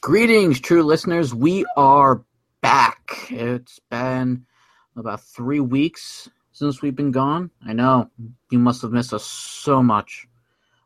[0.00, 1.34] Greetings, true listeners.
[1.34, 2.24] We are
[2.62, 3.26] back.
[3.30, 4.46] It's been
[4.96, 7.50] about three weeks since we've been gone.
[7.66, 8.10] I know
[8.50, 10.26] you must have missed us so much.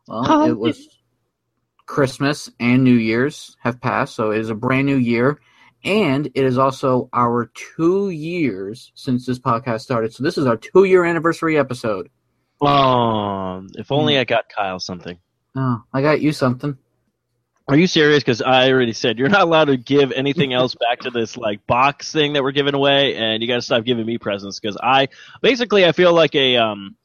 [0.07, 0.87] Well, Oh, it was
[1.85, 5.39] Christmas and New Year's have passed, so it is a brand new year,
[5.85, 10.13] and it is also our two years since this podcast started.
[10.13, 12.09] So this is our two year anniversary episode.
[12.61, 14.19] Um, if only Hmm.
[14.19, 15.17] I got Kyle something.
[15.55, 16.77] Oh, I got you something.
[17.67, 18.23] Are you serious?
[18.23, 21.65] Because I already said you're not allowed to give anything else back to this like
[21.65, 24.77] box thing that we're giving away, and you got to stop giving me presents because
[24.81, 25.07] I
[25.41, 26.95] basically I feel like a um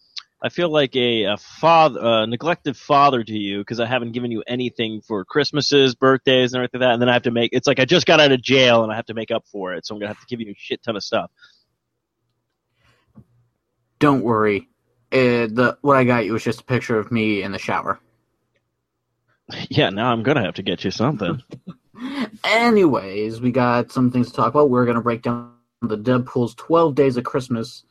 [0.43, 4.31] I feel like a, a father, uh, neglected father to you because I haven't given
[4.31, 6.93] you anything for Christmases, birthdays, and everything like that.
[6.95, 8.93] And then I have to make it's like I just got out of jail and
[8.93, 10.57] I have to make up for it, so I'm gonna have to give you a
[10.59, 11.31] shit ton of stuff.
[13.99, 14.69] Don't worry.
[15.13, 17.99] Uh, the what I got you was just a picture of me in the shower.
[19.69, 21.43] Yeah, now I'm gonna have to get you something.
[22.45, 24.71] Anyways, we got some things to talk about.
[24.71, 27.85] We're gonna break down the Deadpool's 12 Days of Christmas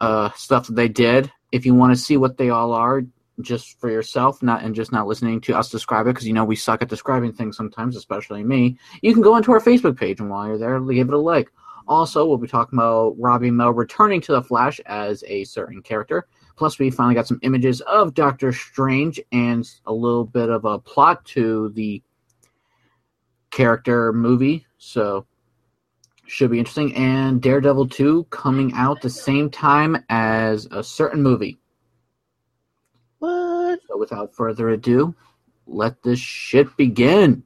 [0.00, 1.30] uh, stuff that they did.
[1.50, 3.02] If you want to see what they all are,
[3.40, 6.44] just for yourself, not and just not listening to us describe it, because you know
[6.44, 8.78] we suck at describing things sometimes, especially me.
[9.00, 11.50] You can go into our Facebook page, and while you're there, give it a like.
[11.88, 16.26] Also, we'll be talking about Robbie Amell returning to the Flash as a certain character.
[16.62, 20.78] Plus, we finally got some images of Doctor Strange and a little bit of a
[20.78, 22.00] plot to the
[23.50, 24.64] character movie.
[24.78, 25.26] So,
[26.28, 26.94] should be interesting.
[26.94, 31.58] And Daredevil 2 coming out the same time as a certain movie.
[33.18, 33.80] what?
[33.88, 35.16] So, without further ado,
[35.66, 37.42] let this shit begin.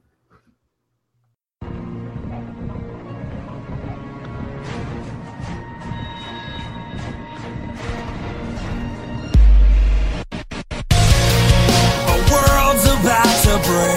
[13.67, 13.96] Break,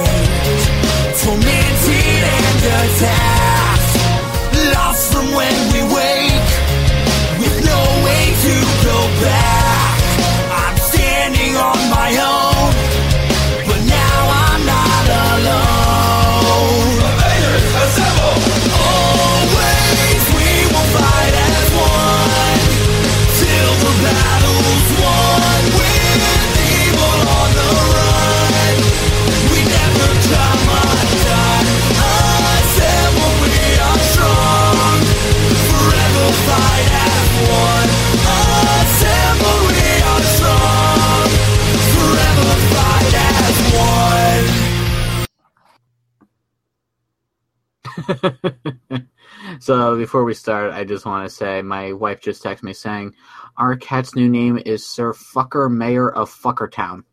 [49.61, 53.15] so, before we start, I just want to say my wife just texted me saying
[53.57, 57.05] our cat's new name is Sir Fucker Mayor of Fuckertown.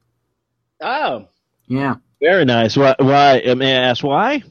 [0.82, 1.28] Oh,
[1.68, 1.96] Yeah.
[2.22, 2.78] very nice.
[2.78, 2.96] Why?
[3.00, 3.42] Why?
[3.56, 4.44] May I ask why?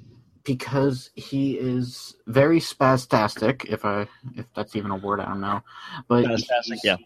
[0.44, 5.60] because he is very spastastic if i if that's even a word i don't know
[6.06, 6.74] but Fantastic.
[6.74, 6.96] he's, Yeah.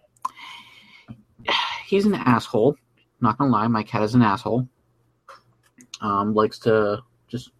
[1.86, 2.76] he's an asshole
[3.22, 4.68] not gonna lie my cat is an asshole
[6.02, 7.50] um likes to just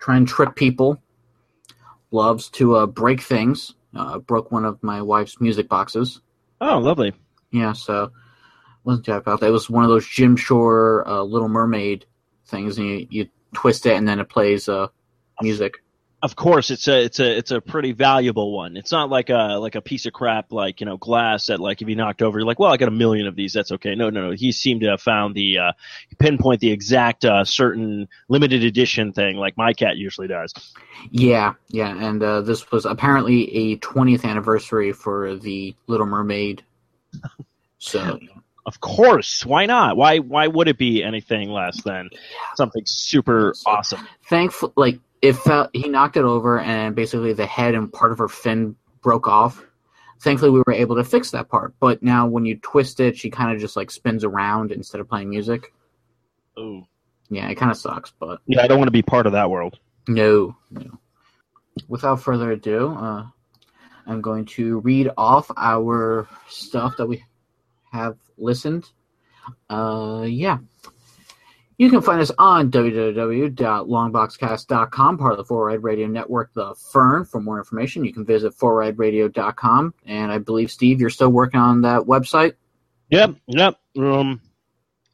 [0.00, 1.00] try and trick people
[2.10, 3.74] loves to uh, break things.
[3.94, 6.20] Uh, broke one of my wife's music boxes.
[6.60, 7.12] Oh, lovely.
[7.50, 8.10] yeah so
[8.84, 9.48] wasn't too happy about that.
[9.48, 12.04] It was one of those jim shore uh, little mermaid
[12.46, 14.88] things and you, you twist it and then it plays uh,
[15.40, 15.82] music
[16.20, 18.76] Of course, it's a it's a it's a pretty valuable one.
[18.76, 21.80] It's not like a like a piece of crap like you know glass that like
[21.80, 23.52] if you knocked over, you're like, well, I got a million of these.
[23.52, 23.94] That's okay.
[23.94, 24.30] No, no, no.
[24.32, 25.72] He seemed to have found the uh,
[26.18, 30.52] pinpoint the exact uh, certain limited edition thing like my cat usually does.
[31.12, 36.64] Yeah, yeah, and uh, this was apparently a 20th anniversary for the Little Mermaid.
[37.80, 38.18] So,
[38.66, 39.96] Of course, why not?
[39.96, 42.10] Why why would it be anything less than
[42.56, 44.08] something super So- awesome?
[44.28, 48.18] thankful, like it felt he knocked it over, and basically the head and part of
[48.18, 49.64] her fin broke off.
[50.20, 51.74] Thankfully, we were able to fix that part.
[51.78, 55.08] But now, when you twist it, she kind of just like spins around instead of
[55.08, 55.72] playing music.
[56.56, 56.84] Oh,
[57.30, 59.50] Yeah, it kind of sucks, but Yeah, I don't want to be part of that
[59.50, 59.78] world.
[60.08, 60.98] No, no.
[61.86, 63.26] Without further ado, uh,
[64.06, 67.22] I'm going to read off our stuff that we
[67.92, 68.90] have listened.
[69.70, 70.58] Uh, yeah.
[71.78, 77.24] You can find us on www.longboxcast.com, part of the Four Red Radio Network, The Fern.
[77.24, 79.94] For more information, you can visit fourredradio.com.
[80.04, 82.54] And I believe, Steve, you're still working on that website.
[83.10, 83.78] Yep, yep.
[83.96, 84.40] Um,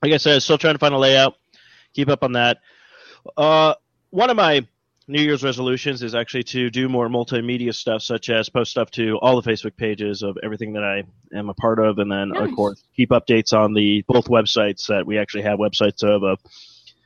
[0.03, 1.37] like I said, still trying to find a layout.
[1.93, 2.61] Keep up on that.
[3.37, 3.75] Uh,
[4.09, 4.67] one of my
[5.07, 9.19] New Year's resolutions is actually to do more multimedia stuff, such as post stuff to
[9.19, 11.03] all the Facebook pages of everything that I
[11.37, 12.49] am a part of, and then Nice.
[12.49, 16.39] of course keep updates on the both websites that we actually have websites of, of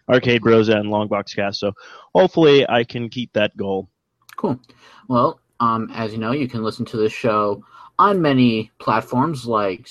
[0.08, 1.58] Arcade Bros and Longbox Cast.
[1.58, 1.72] So
[2.14, 3.88] hopefully I can keep that goal.
[4.36, 4.60] Cool.
[5.08, 7.64] Well, um, as you know, you can listen to this show
[7.98, 9.88] on many platforms like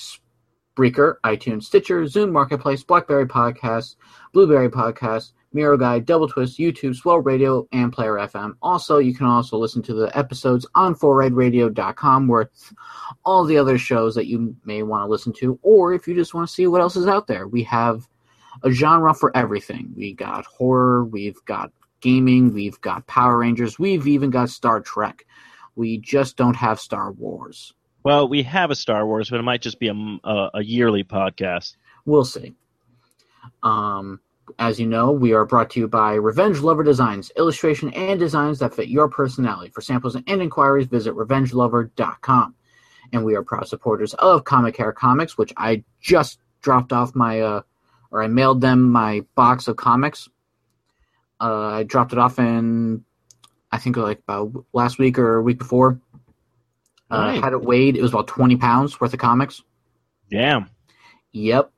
[0.77, 3.95] Spreaker, iTunes, Stitcher, Zune Marketplace, BlackBerry Podcast,
[4.31, 8.53] Blueberry Podcast, Miro Guide, Double Twist, YouTube, Swell Radio, and Player FM.
[8.61, 11.15] Also, you can also listen to the episodes on 4
[12.27, 12.73] with
[13.23, 16.33] all the other shows that you may want to listen to, or if you just
[16.33, 17.47] want to see what else is out there.
[17.47, 18.07] We have
[18.63, 19.93] a genre for everything.
[19.95, 21.71] We got horror, we've got
[22.01, 25.25] gaming, we've got Power Rangers, we've even got Star Trek.
[25.75, 27.73] We just don't have Star Wars.
[28.03, 31.03] Well, we have a Star Wars, but it might just be a, a, a yearly
[31.03, 31.75] podcast.
[32.05, 32.55] We'll see.
[33.63, 34.19] Um,
[34.59, 38.59] as you know, we are brought to you by Revenge Lover Designs, illustration and designs
[38.59, 39.69] that fit your personality.
[39.71, 42.55] For samples and inquiries, visit revengelover.com.
[43.13, 47.41] And we are proud supporters of Comic Hair Comics, which I just dropped off my,
[47.41, 47.61] uh,
[48.11, 50.27] or I mailed them my box of comics.
[51.39, 53.03] Uh, I dropped it off in,
[53.71, 55.99] I think like about last week or a week before.
[57.09, 57.43] Uh, Nice.
[57.43, 57.95] had it weighed.
[57.95, 59.61] It was about 20 pounds worth of comics.
[60.29, 60.69] Damn.
[61.31, 61.71] Yep.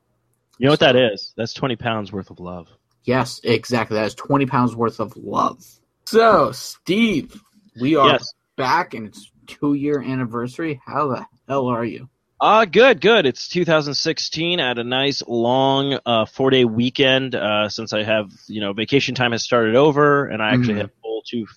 [0.59, 1.33] You know what that is?
[1.35, 2.67] That's 20 pounds worth of love.
[3.05, 3.95] Yes, exactly.
[3.95, 5.63] That is 20 pounds worth of love.
[6.05, 7.41] So, Steve,
[7.79, 8.33] we are Yes.
[8.57, 10.81] back and it's two year anniversary.
[10.85, 12.09] How the hell are you?
[12.41, 13.25] Uh, good, good.
[13.25, 14.59] It's 2016.
[14.59, 18.73] I had a nice long uh, four day weekend uh, since I have, you know,
[18.73, 20.77] vacation time has started over and I actually Mhm.
[20.81, 21.47] had full two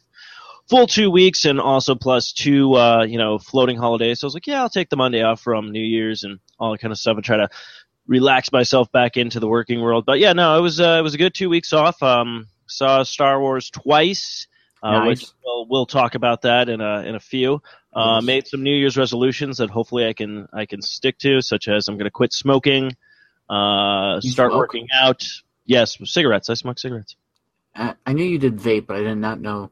[0.69, 4.21] full two weeks and also plus two, uh, you know, floating holidays.
[4.21, 6.71] So I was like, yeah, I'll take the Monday off from New Year's and all
[6.73, 7.49] that kind of stuff and try to
[8.07, 10.05] relax myself back into the working world.
[10.07, 12.03] But yeah, no, it was uh, it was a good two weeks off.
[12.03, 14.47] Um, saw Star Wars twice,
[14.83, 15.09] uh, Nice.
[15.09, 17.63] which we'll, we'll talk about that in a in a few.
[17.95, 18.25] Uh, Yes.
[18.25, 21.89] made some New Year's resolutions that hopefully I can I can stick to, such as
[21.89, 22.97] I'm going to quit smoking,
[23.51, 24.59] uh, start smoke?
[24.59, 25.23] working out.
[25.65, 26.49] Yes, cigarettes.
[26.51, 27.17] I smoke cigarettes.
[27.75, 29.71] I, I knew you did vape, but I did not know.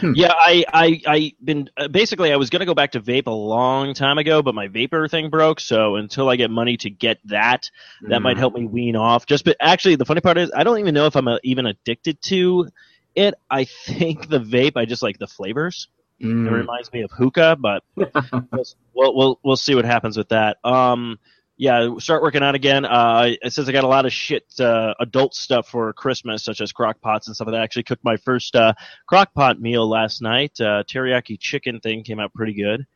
[0.00, 3.30] Yeah, I I I been uh, basically I was gonna go back to vape a
[3.30, 5.60] long time ago, but my vapor thing broke.
[5.60, 7.70] So until I get money to get that,
[8.08, 8.40] that might Mm.
[8.40, 9.26] help me wean off.
[9.26, 11.66] Just but actually, the funny part is I don't even know if I'm uh, even
[11.66, 12.68] addicted to
[13.14, 13.34] it.
[13.50, 15.88] I think the vape, I just like the flavors.
[16.20, 16.52] It Mm.
[16.52, 18.10] reminds me of hookah, but we'll,
[18.94, 20.56] we'll we'll we'll see what happens with that.
[20.64, 21.18] Um,
[21.56, 22.84] yeah, start working out again.
[22.84, 26.60] Uh, it says I got a lot of shit uh, adult stuff for Christmas, such
[26.60, 27.46] as crock pots and stuff.
[27.46, 27.60] like that.
[27.60, 28.72] I actually cooked my first uh,
[29.06, 30.52] crock pot meal last night.
[30.60, 32.86] Uh, teriyaki chicken thing came out pretty good.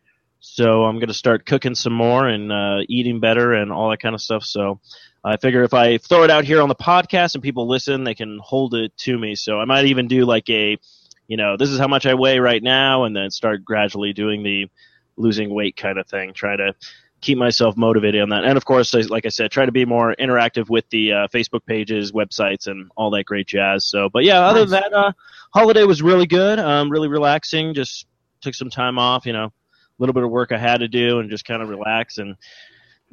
[0.41, 4.15] So I'm gonna start cooking some more and uh, eating better and all that kind
[4.15, 4.45] of stuff.
[4.45, 4.81] So
[5.25, 8.15] I figure if I throw it out here on the podcast and people listen, they
[8.15, 9.35] can hold it to me.
[9.35, 10.79] So I might even do like a,
[11.27, 14.43] you know, this is how much I weigh right now, and then start gradually doing
[14.43, 14.71] the
[15.17, 16.33] losing weight kind of thing.
[16.33, 16.75] Try to
[17.27, 18.45] keep myself motivated on that.
[18.45, 21.67] And of course, like I said, try to be more interactive with the uh, Facebook
[21.67, 23.85] pages, websites, and all that great jazz.
[23.85, 25.13] So, but yeah, other than that, uh,
[25.53, 26.61] holiday was really good.
[26.61, 27.75] Um, really relaxing.
[27.75, 28.07] Just
[28.41, 29.27] took some time off.
[29.27, 29.53] You know, a
[29.99, 32.37] little bit of work I had to do, and just kind of relax and.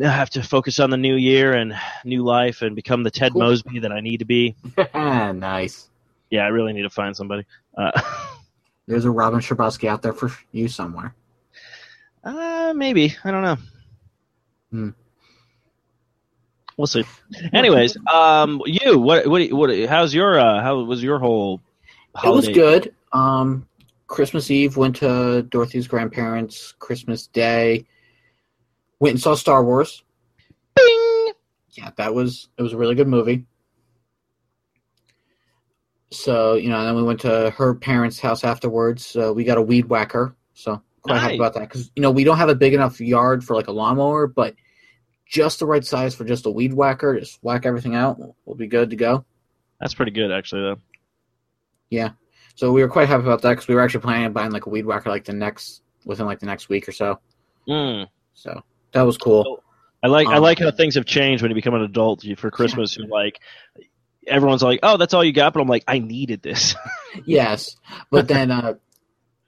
[0.03, 3.33] I have to focus on the new year and new life and become the Ted
[3.33, 3.41] Cool.
[3.41, 4.55] Mosby that I need to be.
[4.95, 5.87] nice.
[6.31, 7.45] Yeah, I really need to find somebody.
[7.77, 7.91] Uh,
[8.87, 11.13] There's a Robin Scherbatsky out there for you somewhere.
[12.23, 13.57] uh, maybe I don't know.
[14.73, 14.89] Hmm.
[16.77, 17.03] We'll see.
[17.53, 19.69] Anyways, um, you what what what?
[19.87, 20.63] How's your uh?
[20.63, 21.61] How was your whole
[22.23, 22.95] It was good.
[23.11, 23.67] Um,
[24.07, 26.73] Christmas Eve went to Dorothy's grandparents.
[26.79, 27.85] Christmas Day
[28.99, 30.03] went and saw Star Wars.
[30.75, 31.33] Bing!
[31.73, 33.45] Yeah, that was it was a really good movie.
[36.09, 39.15] So you know, and then we went to her parents' house afterwards.
[39.15, 42.23] Uh, we got a weed whacker, so quite happy about that because you know we
[42.23, 44.55] don't have a big enough yard for like a lawnmower, but
[45.25, 47.19] just the right size for just a weed whacker.
[47.19, 48.19] Just whack everything out.
[48.45, 49.25] We'll be good to go.
[49.79, 50.61] That's pretty good, actually.
[50.61, 50.79] Though.
[51.89, 52.11] Yeah.
[52.55, 54.65] So we were quite happy about that because we were actually planning on buying like
[54.65, 57.19] a weed whacker like the next within like the next week or so.
[57.67, 58.07] Mm.
[58.33, 58.61] So
[58.91, 59.63] that was cool.
[60.03, 62.23] I like I Um, like how things have changed when you become an adult.
[62.23, 63.39] You, for Christmas, you're like
[64.27, 66.75] everyone's like, "Oh, that's all you got," but I'm like, "I needed this."
[67.25, 67.77] Yes,
[68.09, 68.73] but then uh,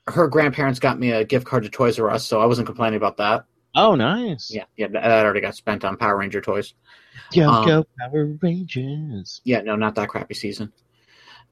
[0.07, 2.97] her grandparents got me a gift card to Toys R Us, so I wasn't complaining
[2.97, 3.45] about that.
[3.75, 4.51] Oh, nice.
[4.53, 6.73] Yeah, yeah, that already got spent on Power Ranger toys.
[7.35, 9.41] Go Um, go Power Rangers.
[9.43, 10.71] Yeah, no, not that crappy season.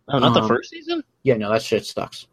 [0.10, 1.04] Oh, not the um, first season.
[1.24, 2.28] Yeah, no, that shit sucks.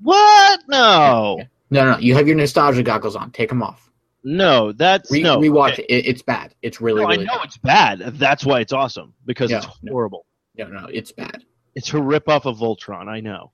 [0.00, 0.60] What?
[0.68, 1.44] No, Yeah.
[1.70, 3.30] No, no, you have your nostalgia goggles on.
[3.30, 3.90] Take them off.
[4.22, 5.38] no, that's Re- no.
[5.38, 5.82] rewatch okay.
[5.88, 6.04] it.
[6.04, 6.08] it.
[6.08, 6.54] It's bad.
[6.62, 7.44] It's really, No, I know bad.
[7.44, 7.98] it's bad.
[8.18, 9.92] That's why it's awesome because Yeah, it's no.
[9.92, 10.24] horrible.
[10.56, 11.44] No, no, it's bad.
[11.74, 13.08] It's a rip off of Voltron.
[13.08, 13.50] I know.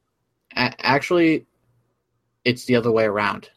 [0.56, 1.46] A- actually,
[2.44, 3.48] it's the other way around.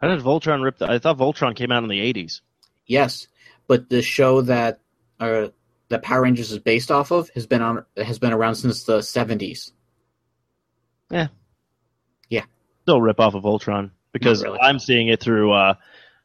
[0.00, 0.78] How did Voltron rip?
[0.78, 2.40] The, I thought Voltron came out in the '80s.
[2.86, 3.28] Yes,
[3.66, 4.80] but the show that
[5.20, 5.48] uh,
[5.88, 9.00] that Power Rangers is based off of has been on has been around since the
[9.02, 9.72] seventies.
[11.10, 11.28] Yeah,
[12.28, 12.44] yeah.
[12.82, 14.58] Still rip off of Voltron because really.
[14.60, 15.74] I'm seeing it through uh,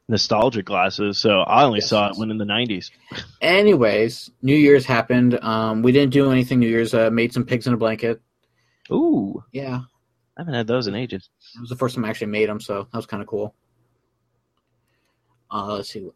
[0.09, 1.17] nostalgic glasses.
[1.19, 2.17] So I only Yes, saw yes.
[2.17, 2.91] it when in the '90s.
[3.41, 5.39] Anyways, New Year's happened.
[5.43, 6.93] Um, we didn't do anything New Year's.
[6.93, 8.21] Uh, made some pigs in a blanket.
[8.91, 9.79] Ooh, Yeah,
[10.37, 11.29] I haven't had those in ages.
[11.55, 13.55] it was the first time I actually made them, so that was kind of cool.
[15.51, 16.09] Uh, let's see,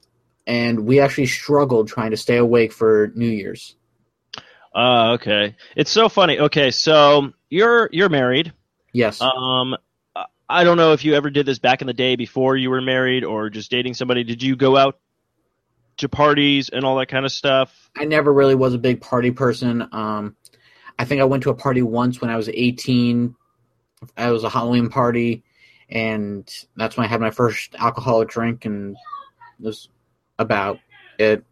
[0.48, 3.76] and we actually struggled trying to stay awake for New Year's.
[4.74, 5.56] Uh, okay.
[5.76, 6.38] It's so funny.
[6.40, 8.54] Okay, so you're you're married.
[8.92, 9.76] Yes, Um,
[10.48, 12.82] I don't know if you ever did this back in the day before you were
[12.82, 14.24] married or just dating somebody.
[14.24, 15.00] Did you go out
[15.98, 17.90] to parties and all that kind of stuff?
[17.98, 19.88] I never really was a big party person.
[19.92, 20.36] Um,
[21.00, 23.36] I think I went to a party once when I was 18.
[24.18, 25.44] It was a Halloween party,
[25.90, 28.96] and that's when I had my first alcoholic drink, and
[29.60, 29.90] was
[30.40, 30.80] about
[31.18, 31.44] it.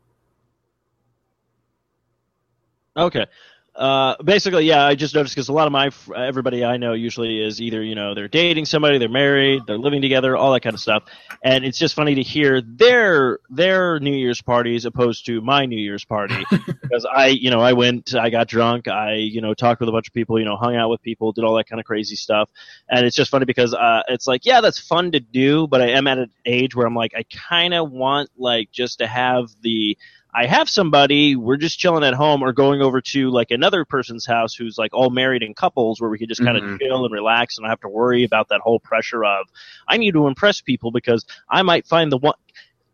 [2.95, 3.25] Okay.
[3.75, 7.43] Uh, basically, yeah, I just noticed because a lot of my everybody I know usually
[7.43, 10.75] is either you know they're dating somebody, they're married, they're living together, all that kind
[10.75, 11.03] of stuff,
[11.43, 15.79] and it's just funny to hear their their New Year's parties opposed to my New
[15.79, 16.43] Year's party.
[16.83, 19.91] Because I you know I went, I got drunk, I you know talked with a
[19.91, 22.15] bunch of people, you know hung out with people, did all that kind of crazy
[22.15, 22.51] stuff,
[22.89, 25.89] and it's just funny because uh, it's like yeah, that's fun to do, but I
[25.91, 29.49] am at an age where I'm like I kind of want like just to have
[29.61, 29.97] the
[30.35, 34.25] I have somebody, we're just chilling at home or going over to like another person's
[34.25, 36.79] house who's like all married in couples where we could just kind of Mhm.
[36.79, 39.45] chill and relax and not have to worry about that whole pressure of
[39.87, 42.33] I need to impress people because I might find the one.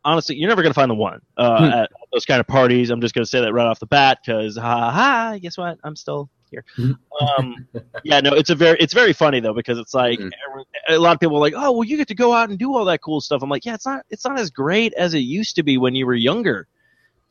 [0.06, 1.64] Honestly, you're never going to find the one uh, Hmm.
[1.74, 2.90] at those kind of parties.
[2.90, 5.38] I'm just going to say that right off the bat because ha ha.
[5.42, 5.78] Guess what?
[5.84, 6.64] I'm still here.
[6.78, 6.98] Mhm.
[7.38, 7.68] Um,
[8.04, 11.14] yeah, no, it's a very it's very funny though because it's like everyone- a lot
[11.14, 13.02] of people are like, oh well, you get to go out and do all that
[13.02, 13.44] cool stuff.
[13.44, 15.96] I'm like, yeah, it's not it's not as great as it used to be when
[15.96, 16.68] you were younger.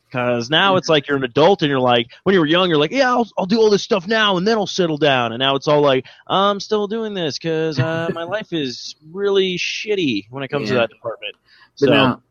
[0.09, 2.79] Because now it's like you're an adult and you're like, when you were young, you're
[2.79, 5.33] like, yeah, I'll, I'll do all this stuff now and then I'll settle down.
[5.33, 9.57] And now it's all like, I'm still doing this because uh, my life is really
[9.59, 11.37] shitty when it comes to that department.
[11.79, 12.23] But So, now,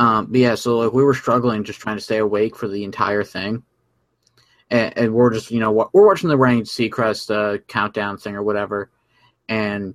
[0.00, 2.84] um, but yeah, so like we were struggling just trying to stay awake for the
[2.84, 3.62] entire thing,
[4.70, 8.42] and, and we're just you know we're watching the Ryan Seacrest uh, countdown thing or
[8.42, 8.90] whatever,
[9.46, 9.94] and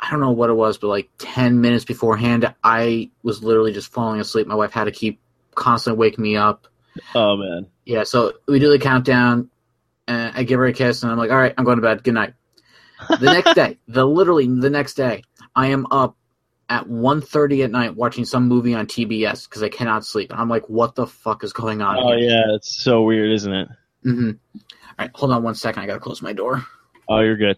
[0.00, 3.92] I don't know what it was, but like ten minutes beforehand, I was literally just
[3.92, 4.48] falling asleep.
[4.48, 5.20] My wife had to keep
[5.58, 6.66] constantly wake me up.
[7.14, 7.66] oh man.
[7.84, 9.50] Yeah, so we do the countdown,
[10.06, 12.02] and I give her a kiss, and I'm like, all right, I'm going to bed.
[12.04, 12.34] Good night.
[13.18, 15.22] The next day, the literally the next day,
[15.56, 16.16] I am up
[16.68, 20.30] at 1.30 at night watching some movie on TBS because I cannot sleep.
[20.32, 22.28] And I'm like, what the fuck is going on Oh here?
[22.28, 23.68] yeah, it's so weird, isn't it?
[24.02, 24.60] hmm All
[24.98, 25.82] right, hold on one second.
[25.82, 26.62] I gotta close my door.
[27.08, 27.56] Oh, you're good.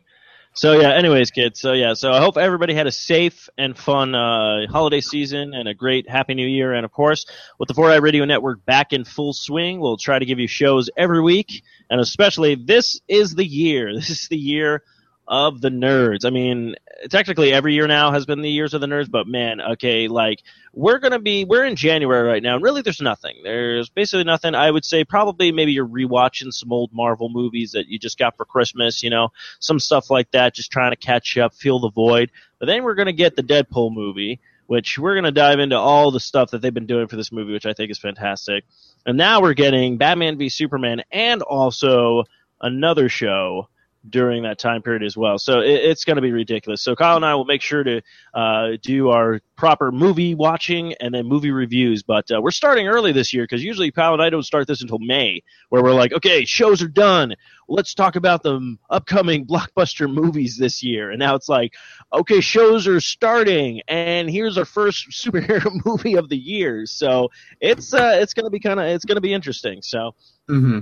[0.55, 0.91] So yeah.
[0.91, 1.61] Anyways, kids.
[1.61, 1.95] So yeah.
[1.95, 6.09] So I hope everybody had a safe and fun uh, holiday season and a great
[6.09, 6.75] Happy New Year.
[6.75, 7.25] And of course,
[7.59, 10.91] with the 4i Radio Network back in full swing, we'll try to give you shows
[10.97, 11.63] every week.
[11.89, 13.93] And especially, this is the year.
[14.01, 14.83] This is the year
[15.31, 16.25] of the nerds.
[16.25, 16.75] I mean,
[17.09, 20.43] technically every year now has been the years of the nerds, but man, okay, like
[20.75, 23.37] we're gonna be we're in January right now, and really there's nothing.
[23.45, 24.57] There's basically nothing.
[24.57, 28.37] I would say probably maybe you're rewatching some old Marvel movies that you just got
[28.37, 29.29] for Christmas, you know,
[29.61, 32.33] some stuff like that, just trying to catch up, fill the void.
[32.59, 36.19] But then we're gonna get the Deadpool movie, which we're gonna dive into all the
[36.19, 38.65] stuff that they've been doing for this movie, which I think is fantastic.
[39.07, 42.25] And now we're getting Batman v Superman and also
[42.61, 43.69] another show
[44.09, 45.39] during that time period as well.
[45.39, 46.83] So it, it's going to be ridiculous.
[46.83, 48.01] So Kyle and I will make sure to
[48.35, 52.03] uh, do our proper movie watching and then movie reviews.
[52.03, 54.81] But uh, we're starting early this year because usually Kyle and I don't start this
[54.81, 57.35] until May, where we're like, okay, shows are done.
[57.69, 61.11] Let's talk about the upcoming blockbuster movies this year.
[61.11, 61.75] And now it's like,
[62.13, 66.87] okay, shows are starting, and here's our first superhero movie of the year.
[66.87, 67.29] So
[67.61, 69.83] it's uh, it's going to be kind of it's going to be interesting.
[69.83, 70.15] So.
[70.49, 70.81] Mm-hmm.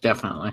[0.00, 0.52] Definitely.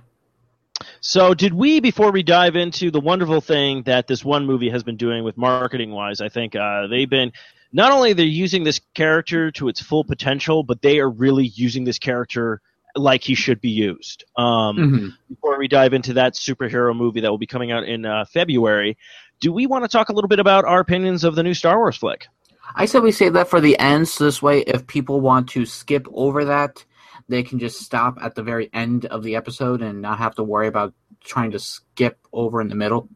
[0.99, 4.83] So, did we, before we dive into the wonderful thing that this one movie has
[4.83, 7.31] been doing with marketing wise, I think uh, they've been
[7.73, 11.83] not only they're using this character to its full potential, but they are really using
[11.83, 12.61] this character
[12.95, 14.25] like he should be used.
[14.35, 18.05] Um, hmm Before we dive into that superhero movie that will be coming out in
[18.05, 18.97] uh, February,
[19.39, 21.77] do we want to talk a little bit about our opinions of the new Star
[21.77, 22.27] Wars flick?
[22.75, 25.65] I said we save that for the end, so this way, if people want to
[25.65, 26.85] skip over that,
[27.27, 30.43] they can just stop at the very end of the episode and not have to
[30.43, 33.09] worry about trying to skip over in the middle.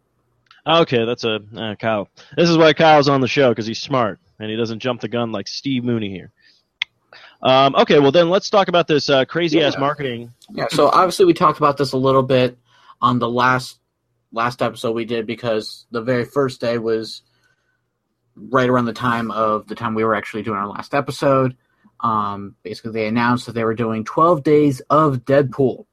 [0.67, 2.09] Okay, that's a uh, Kyle.
[2.35, 5.07] This is why Kyle's on the show because he's smart and he doesn't jump the
[5.07, 6.31] gun like Steve Mooney here.
[7.41, 9.79] Um, okay, well then let's talk about this uh, crazy ass Yeah.
[9.79, 10.33] marketing.
[10.51, 12.57] Yeah, so obviously we talked about this a little bit
[13.01, 13.79] on the last
[14.31, 17.21] last episode we did because the very first day was
[18.35, 21.55] right around the time of the time we were actually doing our last episode.
[22.00, 25.86] Um, basically, they announced that they were doing 12 days of Deadpool,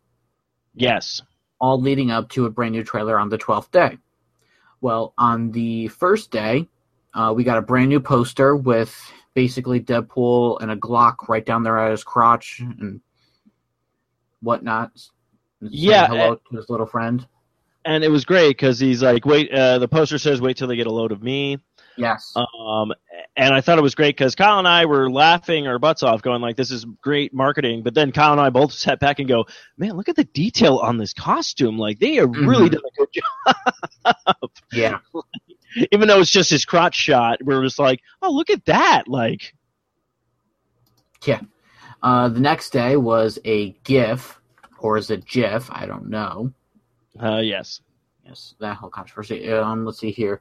[0.75, 1.23] Yes.
[1.61, 3.99] all leading up to a brand new trailer on the 12th day.
[4.81, 6.69] Well, on the first day,
[7.15, 8.95] uh, we got a brand new poster with
[9.35, 13.01] basically Deadpool and a Glock right down there at his crotch and
[14.41, 14.91] whatnot.
[15.61, 17.27] saying Yeah, hello to his little friend.
[17.85, 20.77] And it was great because he's like, wait, uh, the poster says, wait till they
[20.77, 21.59] get a load of me.
[21.97, 22.35] Yes.
[22.37, 22.93] Um,
[23.37, 26.23] and I thought it was great because Kyle and I were laughing our butts off,
[26.23, 29.29] going like, "This is great marketing." But then Kyle and I both sat back and
[29.29, 29.45] go,
[29.77, 31.79] "Man, look at the detail on this costume!
[31.79, 32.73] Like they have really Mhm.
[32.73, 33.09] done a good
[34.33, 34.99] job." yeah.
[35.93, 39.55] Even though it's just his crotch shot, we're just like, "Oh, look at that!" Like,
[41.27, 41.41] Yeah.
[42.03, 44.41] Uh, the next day was a GIF,
[44.81, 45.71] or is it GIF?
[45.71, 46.53] I don't know.
[47.23, 47.81] uh, yes,
[48.25, 49.51] Yes, that whole controversy.
[49.51, 50.41] Um, let's see here.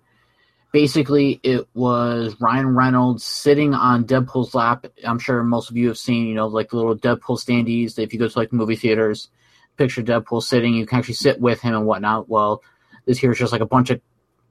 [0.71, 4.85] Basically, it was Ryan Reynolds sitting on Deadpool's lap.
[5.05, 7.99] I'm sure most of you have seen, you know, like little Deadpool standees.
[7.99, 9.29] If you go to like movie theaters,
[9.75, 12.29] picture Deadpool sitting, you can actually sit with him and whatnot.
[12.29, 12.63] Well,
[13.05, 14.01] this here is just like a bunch of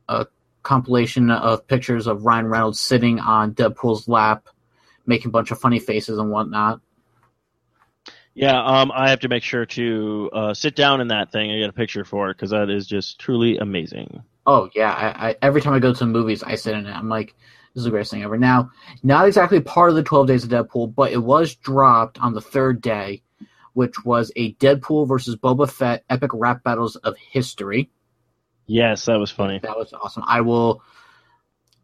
[0.09, 0.25] uh,
[0.63, 4.47] compilation of pictures of Ryan Reynolds sitting on Deadpool's lap,
[5.07, 6.81] making a bunch of funny faces and whatnot.
[8.35, 8.63] yeah.
[8.63, 11.71] Um, I have to make sure to uh, sit down in that thing and get
[11.71, 14.23] a picture for it because that is just truly amazing.
[14.47, 16.93] Oh yeah, I, I every time I go to the movies, I sit in it.
[16.93, 17.35] I'm like,
[17.75, 18.39] this is the greatest thing ever.
[18.39, 18.71] Now,
[19.03, 22.41] not exactly part of the 12 Days of Deadpool, but it was dropped on the
[22.41, 23.23] third day,
[23.75, 27.91] which was a Deadpool versus Boba Fett epic rap battles of history.
[28.67, 29.61] Yes, that was funny.
[29.63, 30.25] That was awesome.
[30.27, 30.83] I will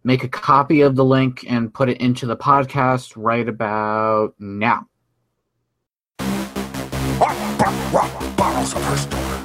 [0.02, 4.86] make a copy of the link and put it into the podcast right about now.
[8.36, 9.35] Bottles of her story.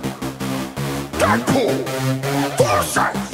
[1.21, 1.85] Deadpool.
[2.57, 3.30] Versus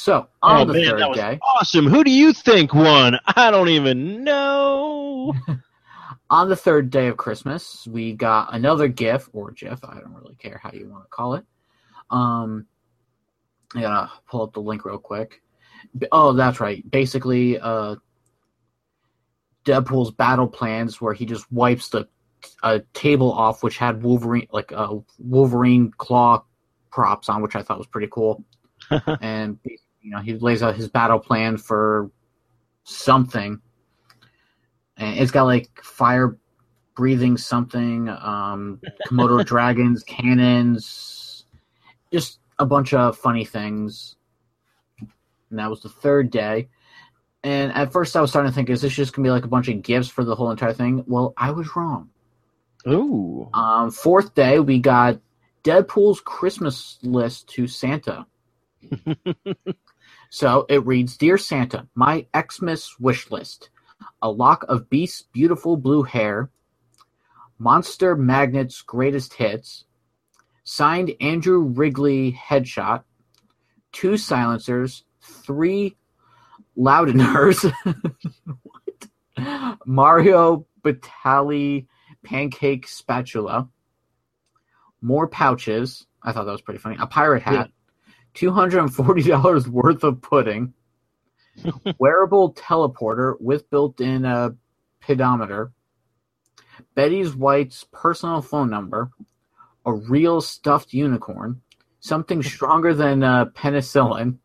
[0.00, 1.86] so on oh the man, third that was day, awesome.
[1.86, 3.18] Who do you think won?
[3.36, 5.34] I don't even know.
[6.30, 9.84] on the third day of Christmas, we got another GIF or GIF.
[9.84, 11.44] I don't really care how you want to call it.
[12.08, 12.66] Um,
[13.76, 15.42] I gotta pull up the link real quick.
[16.10, 16.82] Oh, that's right.
[16.90, 17.96] Basically, uh,
[19.66, 22.08] Deadpool's battle plans where he just wipes the
[22.62, 26.42] a table off which had Wolverine like a Wolverine claw
[26.90, 28.42] props on, which I thought was pretty cool.
[29.20, 29.58] and
[30.00, 32.10] you know he lays out his battle plan for
[32.84, 33.60] something,
[34.96, 36.38] and it's got like fire
[36.94, 41.44] breathing something, um, Komodo dragons, cannons,
[42.12, 44.16] just a bunch of funny things.
[45.50, 46.68] And that was the third day.
[47.42, 49.48] And at first, I was starting to think, is this just gonna be like a
[49.48, 51.04] bunch of gifts for the whole entire thing?
[51.06, 52.10] Well, I was wrong.
[52.86, 53.48] Ooh.
[53.52, 55.20] Um, fourth day, we got
[55.64, 58.26] Deadpool's Christmas list to Santa.
[60.30, 63.70] so it reads Dear Santa, my Xmas wish list
[64.22, 66.50] a lock of Beast's beautiful blue hair,
[67.58, 69.84] Monster Magnet's greatest hits,
[70.64, 73.04] signed Andrew Wrigley headshot,
[73.92, 75.96] two silencers, three
[76.76, 77.72] Loudeners?
[79.86, 81.86] Mario Batali
[82.24, 83.68] pancake spatula,
[85.00, 86.06] more pouches.
[86.22, 86.96] I thought that was pretty funny.
[87.00, 87.70] A pirate hat,
[88.34, 90.74] two hundred and forty dollars worth of pudding,
[91.98, 94.50] wearable teleporter with built-in uh,
[95.00, 95.72] pedometer,
[96.94, 99.10] Betty's White's personal phone number,
[99.84, 101.60] a real stuffed unicorn,
[102.00, 104.38] something stronger than uh, penicillin,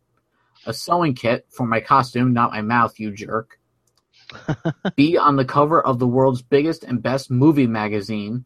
[0.66, 3.60] a sewing kit for my costume, not my mouth, you jerk.
[4.96, 8.46] Be on the cover of the world's biggest and best movie magazine.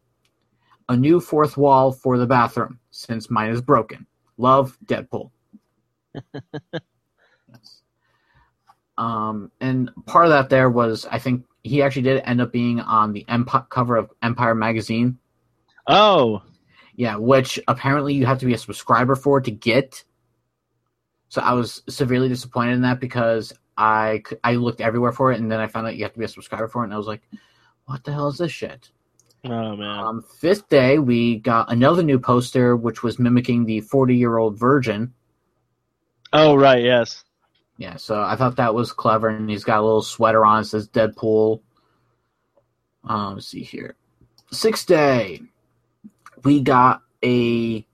[0.88, 4.06] A new fourth wall for the bathroom, since mine is broken.
[4.40, 5.30] Love, Deadpool.
[6.72, 6.80] Yes.
[8.98, 12.80] Um, and part of that there was, I think he actually did end up being
[12.80, 15.18] on the Empire cover of Empire magazine.
[15.86, 16.42] Oh.
[16.96, 20.04] Yeah, which apparently you have to be a subscriber for to get.
[21.30, 25.50] So I was severely disappointed in that because I I looked everywhere for it, and
[25.50, 27.06] then I found out you have to be a subscriber for it, and I was
[27.06, 27.22] like,
[27.86, 28.90] "What the hell is this shit?"
[29.44, 29.98] Oh man.
[29.98, 35.14] Um, fifth day, we got another new poster, which was mimicking the forty-year-old virgin.
[36.32, 36.82] oh right.
[36.82, 37.24] Yes.
[37.78, 40.60] Yeah, so I thought that was clever, and he's got a little sweater on.
[40.60, 41.62] It says Deadpool.
[43.04, 43.96] Um, let's see here.
[44.52, 45.40] Sixth day,
[46.44, 47.86] we got a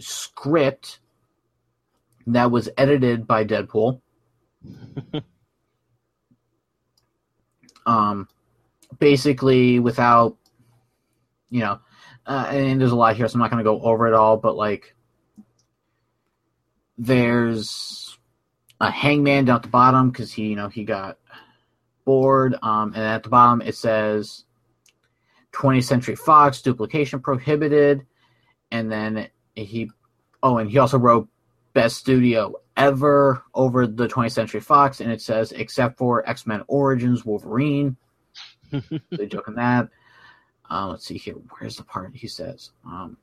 [0.00, 0.98] script
[2.26, 4.00] that was edited by Deadpool.
[7.86, 8.28] um,
[8.98, 10.36] basically, without,
[11.50, 11.80] you know,
[12.26, 14.36] uh, and there's a lot here, so I'm not going to go over it all,
[14.36, 14.94] but like,
[16.96, 18.18] there's
[18.80, 21.18] a hangman down at the bottom because he, you know, he got
[22.04, 22.56] bored.
[22.62, 24.44] Um, and at the bottom it says
[25.52, 28.06] 20th Century Fox duplication prohibited,
[28.70, 29.90] and then he,
[30.42, 31.28] oh, and he also wrote
[31.72, 36.62] best studio ever over the 20th Century Fox, and it says except for X Men
[36.66, 37.96] Origins Wolverine.
[39.10, 39.88] they joke on that.
[40.70, 41.34] Uh, let's see here.
[41.58, 42.70] Where's the part he says?
[42.86, 43.16] Um,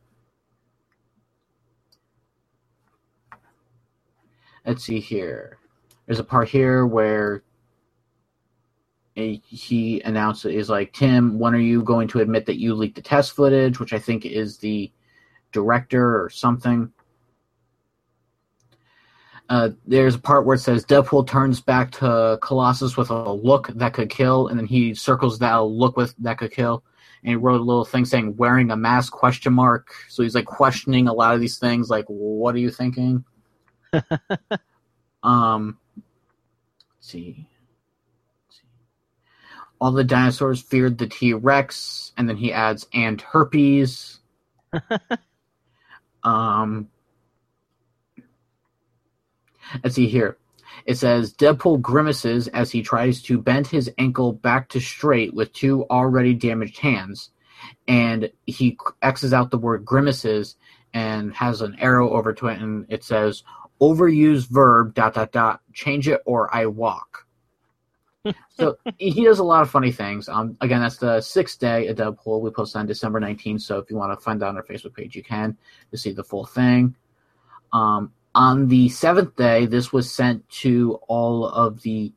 [4.65, 5.57] let's see here.
[6.05, 7.43] There's a part here where
[9.15, 13.01] he announces is like Tim, when are you going to admit that you leaked the
[13.01, 13.79] test footage?
[13.79, 14.91] Which I think is the
[15.51, 16.91] director or something.
[19.51, 23.67] Uh, there's a part where it says Deadpool turns back to Colossus with a look
[23.75, 26.85] that could kill, and then he circles that look with that could kill,
[27.21, 29.93] and he wrote a little thing saying "wearing a mask?" question mark.
[30.07, 33.25] So he's like questioning a lot of these things, like what are you thinking?
[35.23, 37.45] um, let's see.
[38.47, 38.67] Let's see.
[39.81, 44.19] All the dinosaurs feared the T Rex, and then he adds and herpes.
[46.23, 46.87] um,
[49.83, 50.37] let's see here.
[50.85, 55.53] It says Deadpool grimaces as he tries to bend his ankle back to straight with
[55.53, 57.29] two already damaged hands,
[57.87, 60.55] and he X's out the word grimaces
[60.93, 63.43] and has an arrow over to it, and it says
[63.81, 67.25] overused verb dot dot dot change it or I walk.
[68.49, 70.29] so he does a lot of funny things.
[70.29, 72.41] Um, again, that's the sixth day of Deadpool.
[72.41, 74.93] We posted on December 19th, so if you want to find that on our Facebook
[74.93, 75.57] page, you can
[75.89, 76.95] to see the full thing.
[77.73, 82.13] Um, on the seventh day, this was sent to all of the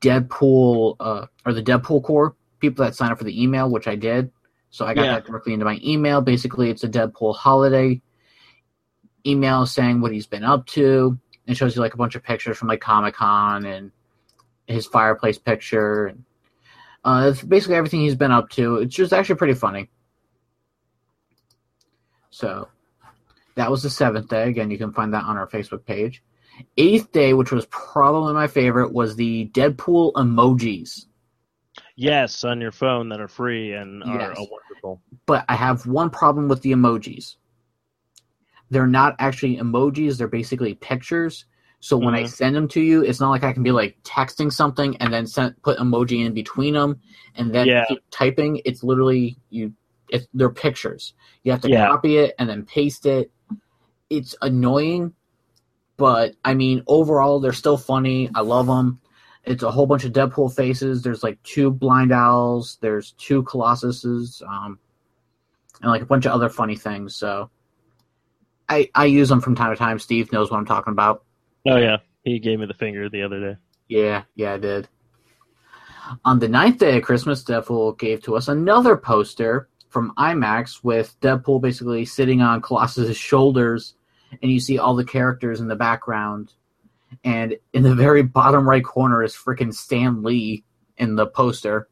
[0.00, 3.96] Deadpool uh, or the Deadpool Corps people that signed up for the email, which I
[3.96, 4.30] did.
[4.70, 5.14] So I got Yeah.
[5.14, 6.20] that directly into my email.
[6.20, 8.00] Basically, it's a Deadpool holiday
[9.26, 11.18] email saying what he's been up to.
[11.46, 13.90] It shows you like a bunch of pictures from like Comic Con and
[14.66, 16.24] his fireplace picture and
[17.04, 18.76] uh, it's basically everything he's been up to.
[18.76, 19.88] It's just actually pretty funny.
[22.30, 22.68] So
[23.58, 24.48] that was the seventh day.
[24.48, 26.22] Again, you can find that on our Facebook page.
[26.76, 31.06] Eighth day, which was probably my favorite, was the Deadpool emojis.
[31.96, 34.36] Yes, on your phone that are free and are Yes.
[34.38, 35.02] wonderful.
[35.26, 37.34] But I have one problem with the emojis.
[38.70, 41.44] They're not actually emojis, they're basically pictures.
[41.80, 42.28] So when I Mhm.
[42.28, 45.26] send them to you, it's not like I can be like texting something and then
[45.26, 47.00] send, put emoji in between them
[47.34, 47.84] and then Yeah.
[47.88, 48.60] keep typing.
[48.64, 49.72] It's literally you.
[50.10, 51.14] It's they're pictures.
[51.42, 51.88] You have to Yeah.
[51.88, 53.32] copy it and then paste it.
[54.10, 55.14] It's annoying,
[55.96, 58.30] but I mean overall they're still funny.
[58.34, 59.00] I love them.
[59.44, 61.02] It's a whole bunch of Deadpool faces.
[61.02, 62.78] There's like two blind owls.
[62.80, 64.78] There's two Colossuses, um,
[65.80, 67.16] and like a bunch of other funny things.
[67.16, 67.50] So
[68.68, 69.98] I I use them from time to time.
[69.98, 71.24] Steve knows what I'm talking about.
[71.66, 73.56] Oh yeah, he gave me the finger the other day.
[73.88, 74.88] Yeah, yeah, I did.
[76.24, 81.18] On the ninth day of Christmas, Deadpool gave to us another poster from IMAX with
[81.20, 83.94] Deadpool basically sitting on Colossus's shoulders,
[84.42, 86.52] and you see all the characters in the background.
[87.24, 90.64] And in the very bottom right corner is freaking Stan Lee
[90.96, 91.88] in the poster.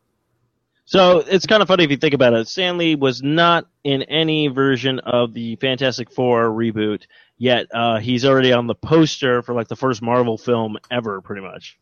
[0.84, 2.46] So it's kind of funny if you think about it.
[2.46, 7.06] Stan Lee was not in any version of the Fantastic Four reboot,
[7.38, 11.42] yet uh, he's already on the poster for like the first Marvel film ever, pretty
[11.42, 11.76] much.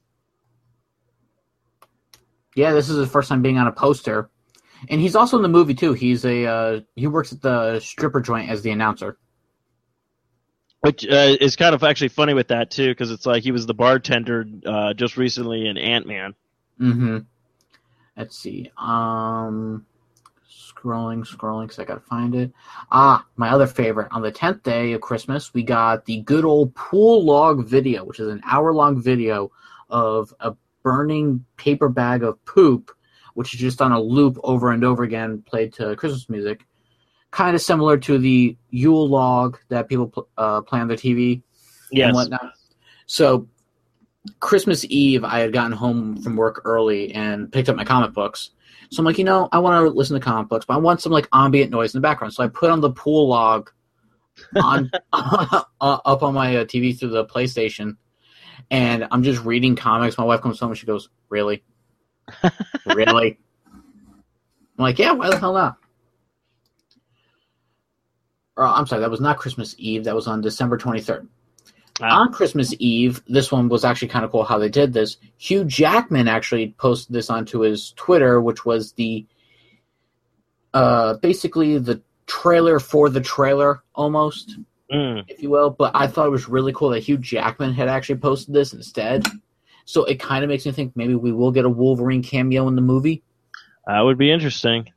[2.57, 4.31] Yeah, this is his first time being on a poster,
[4.89, 5.93] and he's also in the movie too.
[5.93, 9.19] He's a uh, he works at the stripper joint as the announcer.
[10.85, 13.65] Which uh, is kind of actually funny with that too, because it's like he was
[13.65, 16.35] the bartender uh, just recently in Ant Man.
[16.79, 17.19] Mm-hmm.
[18.19, 18.71] Let's see.
[18.77, 19.87] Um,
[20.47, 22.53] scrolling, scrolling, because I gotta find it.
[22.93, 24.09] Ah, my other favorite.
[24.11, 28.21] On the tenth day of Christmas, we got the good old pool log video, which
[28.21, 29.51] is an hour-long video
[29.89, 32.91] of a burning paper bag of poop,
[33.33, 36.67] which is just on a loop over and over again, played to Christmas music.
[37.35, 41.43] Kind of similar to the Yule log that people pl- uh, play on their TV
[41.91, 42.07] Yes.
[42.07, 42.53] and whatnot.
[43.07, 43.49] So
[44.39, 48.51] Christmas Eve, I had gotten home from work early and picked up my comic books.
[48.93, 51.01] So I'm like, you know, I want to listen to comic books, but I want
[51.01, 52.35] some like ambient noise in the background.
[52.35, 53.69] So I put on the pool log
[54.55, 57.97] on uh, up on my uh, TV through the PlayStation,
[58.71, 60.17] and I'm just reading comics.
[60.17, 61.65] My wife comes home and she goes, "Really,
[62.87, 63.41] really?"
[63.73, 63.83] I'm
[64.79, 65.79] like, "Yeah, why the hell not?"
[68.57, 70.05] Or, I'm sorry, that was not Christmas Eve.
[70.05, 71.27] That was on December 23rd.
[72.01, 72.21] Ah.
[72.23, 75.17] On Christmas Eve, this one was actually kind of cool how they did this.
[75.39, 79.27] Hugh Jackman actually posted this onto his Twitter, which was the
[80.73, 84.59] uh, basically the trailer for the trailer almost,
[84.93, 85.25] Mm.
[85.29, 85.71] if you will.
[85.71, 89.25] But I thought it was really cool that Hugh Jackman had actually posted this instead.
[89.87, 92.75] So it kind of makes me think maybe we will get a Wolverine cameo in
[92.75, 93.23] the movie.
[93.87, 94.91] That would be interesting.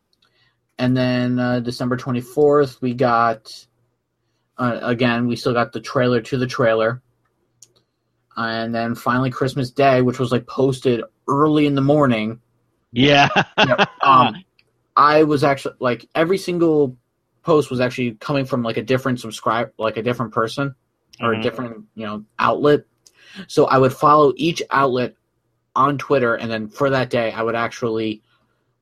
[0.80, 3.66] And then uh, December 24th, we got,
[4.58, 7.02] uh, again, we still got the trailer to the trailer.
[8.36, 12.40] And then finally, Christmas Day, which was like posted early in the morning.
[12.92, 13.30] Yeah.
[13.58, 13.90] Yep.
[14.04, 14.44] Um,
[14.96, 16.96] I was actually like every single
[17.44, 20.76] post was actually coming from like a different subscribe, like a different person
[21.20, 21.40] or Mhm.
[21.40, 22.82] a different you know outlet.
[23.48, 25.16] So I would follow each outlet
[25.76, 28.22] on Twitter, and then for that day, I would actually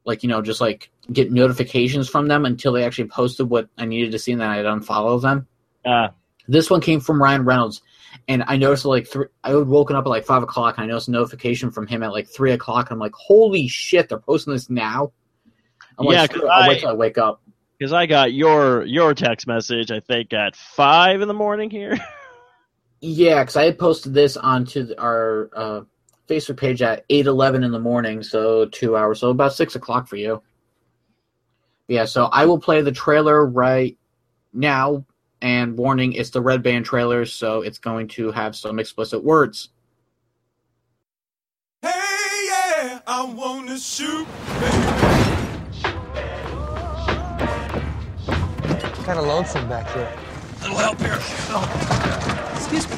[0.06, 3.86] like you know just like get notifications from them until they actually posted what I
[3.86, 5.48] needed to see, and then I'd unfollow them.
[5.86, 6.12] Ah.
[6.48, 7.82] This one came from Ryan Reynolds,
[8.28, 9.26] and I noticed like three.
[9.44, 12.04] I would woken up at like five o'clock, and I noticed a notification from him
[12.04, 15.12] at like three o'clock, and I'm like, "Holy shit, they're posting this now!"
[15.98, 17.42] I'm Yeah, like, 'cause "Screw I'll wait till I wake up."
[17.80, 21.98] Because I got your your text message, I think, at five in the morning here.
[23.02, 25.82] Yeah, because I had posted this onto the- our uh,
[26.28, 30.08] Facebook page at eight eleven in the morning, so two hours, so about six o'clock
[30.08, 30.42] for you.
[31.88, 33.98] Yeah, so I will play the trailer right
[34.54, 35.06] now,
[35.42, 39.70] and warning, it's the Red Band trailer, so it's going to have some explicit words.
[41.82, 41.92] Hey,
[42.48, 44.28] yeah, I wanna shoot.
[49.06, 50.12] Kind of lonesome back here.
[50.62, 51.20] Little help here.
[52.56, 52.98] Excuse me.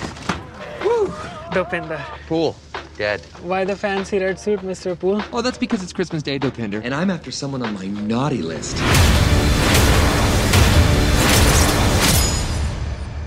[0.85, 1.13] Woo!
[1.51, 2.55] Dope in the Pool.
[2.97, 3.21] Dead.
[3.43, 4.97] Why the fancy red suit, Mr.
[4.99, 5.21] Poole?
[5.31, 8.77] Oh, that's because it's Christmas Day, Dopinder, and I'm after someone on my naughty list.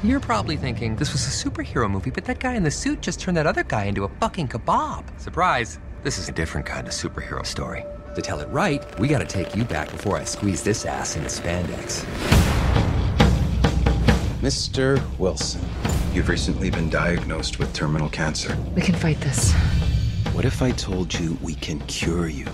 [0.03, 3.21] You're probably thinking this was a superhero movie, but that guy in the suit just
[3.21, 5.05] turned that other guy into a fucking kebab.
[5.21, 5.79] Surprise!
[6.03, 7.85] This is a different kind of superhero story.
[8.15, 11.29] To tell it right, we gotta take you back before I squeeze this ass into
[11.29, 12.05] spandex.
[14.41, 15.01] Mr.
[15.19, 15.61] Wilson,
[16.13, 18.57] you've recently been diagnosed with terminal cancer.
[18.75, 19.53] We can fight this.
[20.33, 22.47] What if I told you we can cure you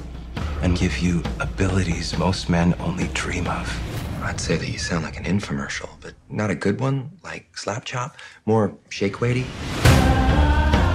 [0.62, 4.22] and give you abilities most men only dream of?
[4.22, 7.84] I'd say that you sound like an infomercial, but not a good one, like Slap
[7.84, 9.46] Chop, more shake weighty.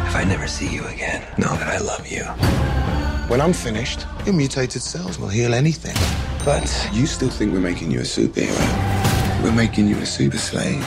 [0.07, 2.23] If I never see you again, know that I love you.
[3.29, 5.95] When I'm finished, your mutated cells will heal anything.
[6.43, 9.43] But you still think we're making you a superhero.
[9.43, 10.85] We're making you a super slave.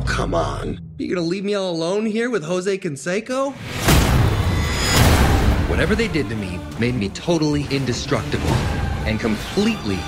[0.00, 0.80] Oh, come on.
[0.98, 3.52] You're gonna leave me all alone here with Jose Canseco?
[5.68, 8.46] Whatever they did to me made me totally indestructible
[9.06, 9.98] and completely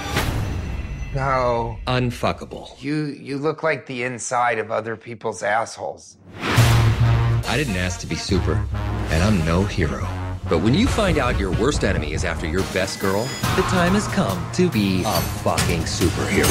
[1.14, 1.76] No.
[1.86, 2.70] unfuckable.
[2.82, 6.16] You you look like the inside of other people's assholes.
[6.40, 8.64] I didn't ask to be super,
[9.10, 10.06] and I'm no hero.
[10.48, 13.24] But when you find out your worst enemy is after your best girl,
[13.56, 16.48] the time has come to be a fucking superhero.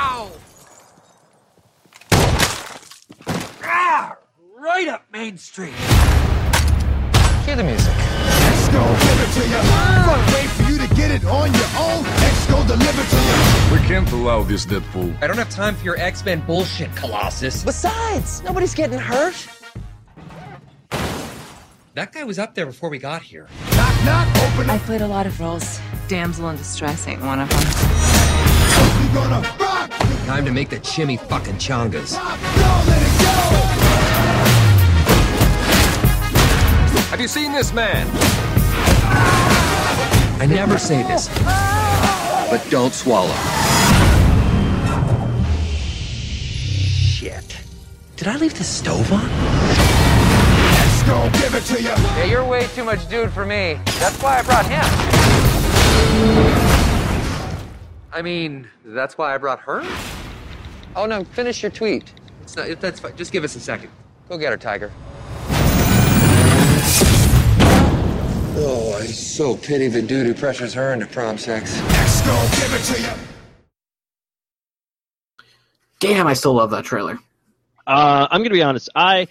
[3.62, 4.16] Ah,
[4.80, 5.74] right up Main Street.
[7.44, 7.92] Cue the music.
[7.92, 9.60] X gon' give it to you.
[10.06, 12.04] Fuck, wait for you to get it on your own.
[12.06, 13.78] X gon' deliver to you.
[13.78, 15.22] We can't allow this, Deadpool.
[15.22, 17.62] I don't have time for your X-Men bullshit, Colossus.
[17.62, 19.46] Besides, nobody's getting hurt.
[21.94, 23.48] That guy was up there before we got here.
[23.76, 25.78] Knock, knock, open I played a lot of roles.
[26.08, 27.60] Damsel in distress ain't one of them.
[29.02, 29.90] You gonna rock.
[30.24, 32.14] Time to make the chimmy fucking chongas.
[32.14, 33.99] Don't
[37.10, 38.06] Have you seen this man?
[40.40, 41.28] I never say this,
[42.48, 43.34] but don't swallow.
[46.94, 47.58] Shit.
[48.14, 49.28] Did I leave the stove on?
[50.78, 51.88] X gon' give it to you.
[51.88, 53.80] Yeah, you're way too much dude for me.
[53.98, 54.84] That's why I brought him.
[58.12, 59.82] I mean, that's why I brought her?
[60.94, 62.12] Oh no, finish your tweet.
[62.42, 63.16] It's not, that's fine.
[63.16, 63.90] Just give us a second.
[64.28, 64.92] Go get her, Tiger.
[68.62, 71.78] Oh, I so pity the dude who pressures her into prom sex.
[71.78, 73.08] X gon' give it to you.
[75.98, 77.18] Damn, I still love that trailer.
[77.86, 78.90] Uh, I'm gonna be honest.
[78.94, 79.28] I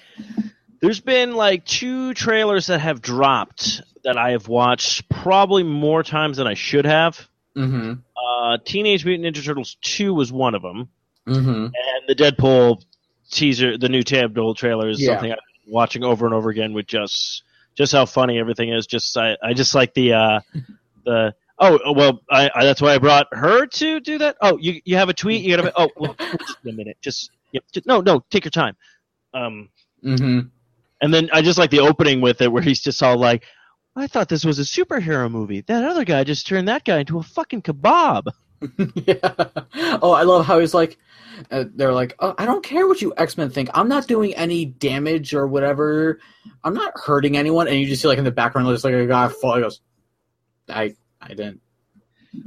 [0.81, 6.37] there's been like two trailers that have dropped that I have watched probably more times
[6.37, 7.27] than I should have.
[7.55, 7.93] Mm-hmm.
[8.17, 10.89] Uh, Teenage Mutant Ninja Turtles two was one of them,
[11.27, 11.49] Mm-hmm.
[11.65, 11.73] and
[12.07, 12.83] the Deadpool
[13.29, 15.13] teaser, the new Deadpool trailer is Yeah.
[15.13, 15.37] something I'm
[15.67, 17.43] watching over and over again with just
[17.79, 18.85] just how funny everything is.
[18.85, 20.39] Just I, I just like the uh,
[21.05, 24.35] the oh well I, I that's why I brought her to do that.
[24.41, 27.63] Oh you you have a tweet you gotta oh well, just a minute just, yep,
[27.73, 28.75] just no no take your time.
[29.33, 29.69] Um,
[30.05, 30.39] Mm-hmm.
[31.01, 33.43] and then I just like the opening with it where he's just all like,
[33.97, 35.59] I thought this was a superhero movie.
[35.59, 38.27] That other guy just turned that guy into a fucking kebab.
[38.95, 39.45] yeah.
[40.01, 40.97] Oh, I love how he's like,
[41.51, 43.69] uh, they're like, oh, I don't care what you X Men think.
[43.73, 46.19] I'm not doing any damage or whatever.
[46.63, 47.67] I'm not hurting anyone.
[47.67, 49.55] And you just see like in the background, there's like a guy fall.
[49.55, 49.81] He goes,
[50.67, 51.61] I, I didn't.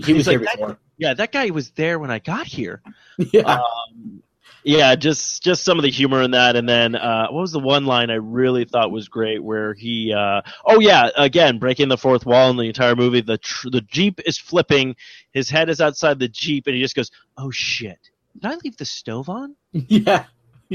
[0.05, 0.79] He was here like, that- before.
[0.99, 2.83] Yeah, that guy was there when I got here.
[3.33, 3.43] Yeah.
[3.43, 4.23] Um,
[4.65, 7.59] yeah, just just some of the humor in that, and then uh, what was the
[7.59, 11.99] one line I really thought was great where he, uh, oh yeah, again breaking the
[11.99, 13.21] fourth wall in the entire movie.
[13.21, 14.97] The tr- the jeep is flipping,
[15.33, 17.99] his head is outside the jeep, and he just goes, "Oh shit,
[18.35, 20.27] did I leave the stove on?" yeah.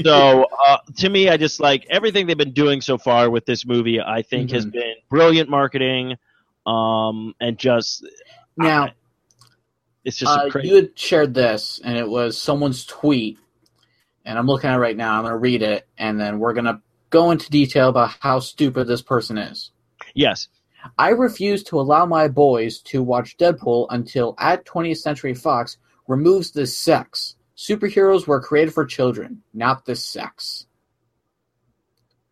[0.04, 3.66] So uh, to me, I just like everything they've been doing so far with this
[3.66, 4.00] movie.
[4.00, 4.72] I think has Mhm.
[4.72, 6.14] been brilliant marketing,
[6.66, 8.06] um, and just
[8.56, 8.90] Now,
[10.04, 10.68] it's just uh, crazy.
[10.68, 13.38] you had shared this, and it was someone's tweet,
[14.28, 15.16] and I'm looking at it right now.
[15.16, 18.40] I'm going to read it, and then we're going to go into detail about how
[18.40, 19.70] stupid this person is.
[20.14, 20.48] yes,
[20.98, 26.50] I refuse to allow my boys to watch Deadpool until at 20th Century Fox removes
[26.50, 27.36] the sex.
[27.56, 30.66] Superheroes were created for children, not the sex.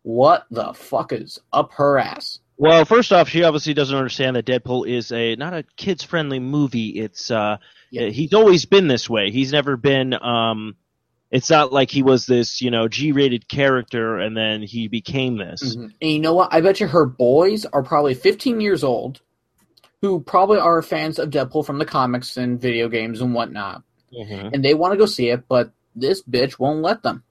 [0.03, 2.39] What the fuck is up her ass?
[2.57, 6.39] Well, first off, she obviously doesn't understand that Deadpool is a not a kids friendly
[6.39, 6.99] movie.
[6.99, 7.57] It's uh,
[7.89, 9.31] he's always been this way.
[9.31, 10.75] He's never been um,
[11.31, 15.37] it's not like he was this you know G rated character and then he became
[15.37, 15.75] this.
[15.75, 16.53] And you know what?
[16.53, 19.21] I bet you her boys are probably 15 years old,
[20.01, 24.51] who probably are fans of Deadpool from the comics and video games and whatnot, Mhm.
[24.53, 27.23] and they want to go see it, but this bitch won't let them.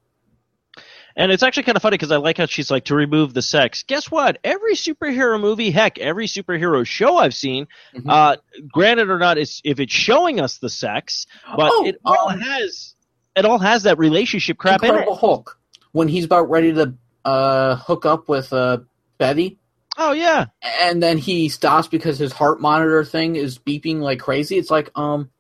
[1.19, 3.41] And it's actually kind of funny because I like how she's like to remove the
[3.41, 3.85] sex.
[3.85, 4.37] Guess what?
[4.45, 8.11] Every superhero movie, heck, every superhero show I've seen, Mm-hmm.
[8.11, 8.37] uh,
[8.71, 12.41] granted or not, is if it's showing us the sex, but Oh, it all um,
[12.41, 12.95] has
[13.37, 14.89] it all has that relationship crap in it.
[14.89, 15.59] Incredible Hulk
[15.93, 18.79] when he's about ready to uh, hook up with uh,
[19.19, 19.59] Betty,
[19.99, 20.47] Oh yeah,
[20.83, 24.59] and then he stops because his heart monitor thing is beeping like crazy.
[24.59, 25.31] It's like, um,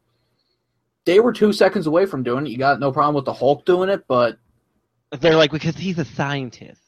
[1.04, 2.50] they were two seconds away from doing it.
[2.50, 4.38] You got no problem with the Hulk doing it, but
[5.10, 6.80] they're like because he's a scientist.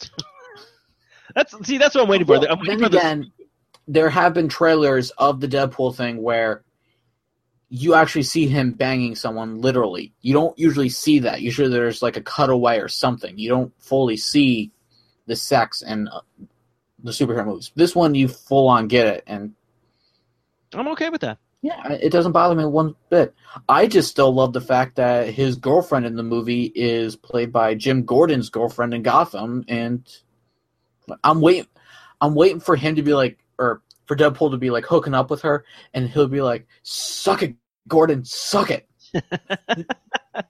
[1.34, 2.36] that's see, that's what I'm waiting for.
[2.36, 3.32] I'm waiting then for again,
[3.86, 6.64] there have been trailers of the Deadpool thing where
[7.68, 10.12] you actually see him banging someone literally.
[10.22, 11.42] You don't usually see that.
[11.42, 13.38] Usually there's like a cutaway or something.
[13.38, 14.70] You don't fully see
[15.26, 16.20] the sex and uh,
[17.02, 17.72] the superhero movies.
[17.74, 19.54] This one, you full on get it, and
[20.74, 21.38] I'm okay with that.
[21.62, 23.34] Yeah, it doesn't bother me one bit.
[23.68, 27.74] I just still love the fact that his girlfriend in the movie is played by
[27.74, 30.06] Jim Gordon's girlfriend in Gotham, and
[31.24, 31.66] I'm waiting.
[32.20, 35.30] I'm waiting for him to be like, or for Deadpool to be like hooking up
[35.30, 37.56] with her, and he'll be like, "Suck it,
[37.88, 38.88] Gordon, suck it."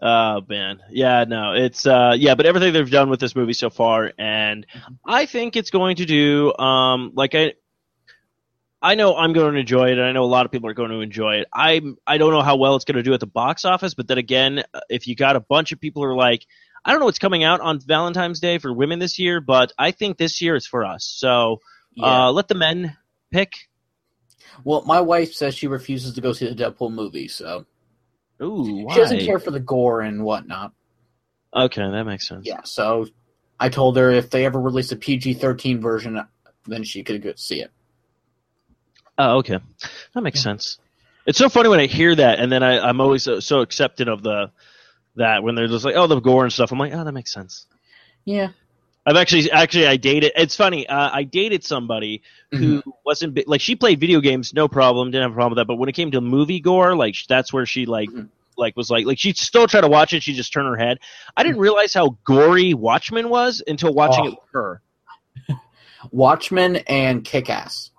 [0.00, 3.68] Oh man, yeah, no, it's uh, yeah, but everything they've done with this movie so
[3.68, 4.64] far, and
[5.04, 7.54] I think it's going to do um, like I,
[8.80, 10.74] I know I'm going to enjoy it, and I know a lot of people are
[10.74, 11.48] going to enjoy it.
[11.52, 14.06] I I don't know how well it's going to do at the box office, but
[14.06, 16.46] then again, if you got a bunch of people who are like,
[16.88, 19.90] I don't know what's coming out on Valentine's Day for women this year, but I
[19.90, 21.04] think this year is for us.
[21.04, 21.60] So
[21.94, 22.28] Yeah.
[22.28, 22.96] uh, let the men
[23.30, 23.52] pick.
[24.64, 27.66] Well, my wife says she refuses to go see the Deadpool movie, so
[28.40, 28.94] Ooh, why?
[28.94, 30.72] she doesn't care for the gore and whatnot.
[31.54, 32.46] Okay, that makes sense.
[32.46, 33.06] Yeah, so
[33.60, 36.18] I told her if they ever release a PG-13 version,
[36.64, 37.70] then she could go see it.
[39.18, 39.58] Oh, okay,
[40.14, 40.78] that makes sense.
[41.26, 44.08] It's so funny when I hear that, and then I, I'm always so, so accepting
[44.08, 44.52] of the
[45.18, 46.72] that when they're just like, oh, the gore and stuff.
[46.72, 47.66] I'm like, oh, that makes sense.
[48.24, 48.48] Yeah.
[49.06, 50.32] I've actually actually I dated.
[50.36, 50.86] It's funny.
[50.86, 52.90] Uh, I dated somebody who mm-hmm.
[53.06, 55.66] wasn't like she played video games, no problem, didn't have a problem with that.
[55.66, 58.26] But when it came to movie gore, like that's where she like mm-hmm.
[58.58, 60.22] like was like like she still tried to watch it.
[60.22, 60.98] She just turned her head.
[61.34, 61.62] I didn't mm-hmm.
[61.62, 64.28] realize how gory Watchmen was until watching Oh.
[64.28, 64.82] it with her.
[66.10, 67.90] Watchmen and Kick-Ass.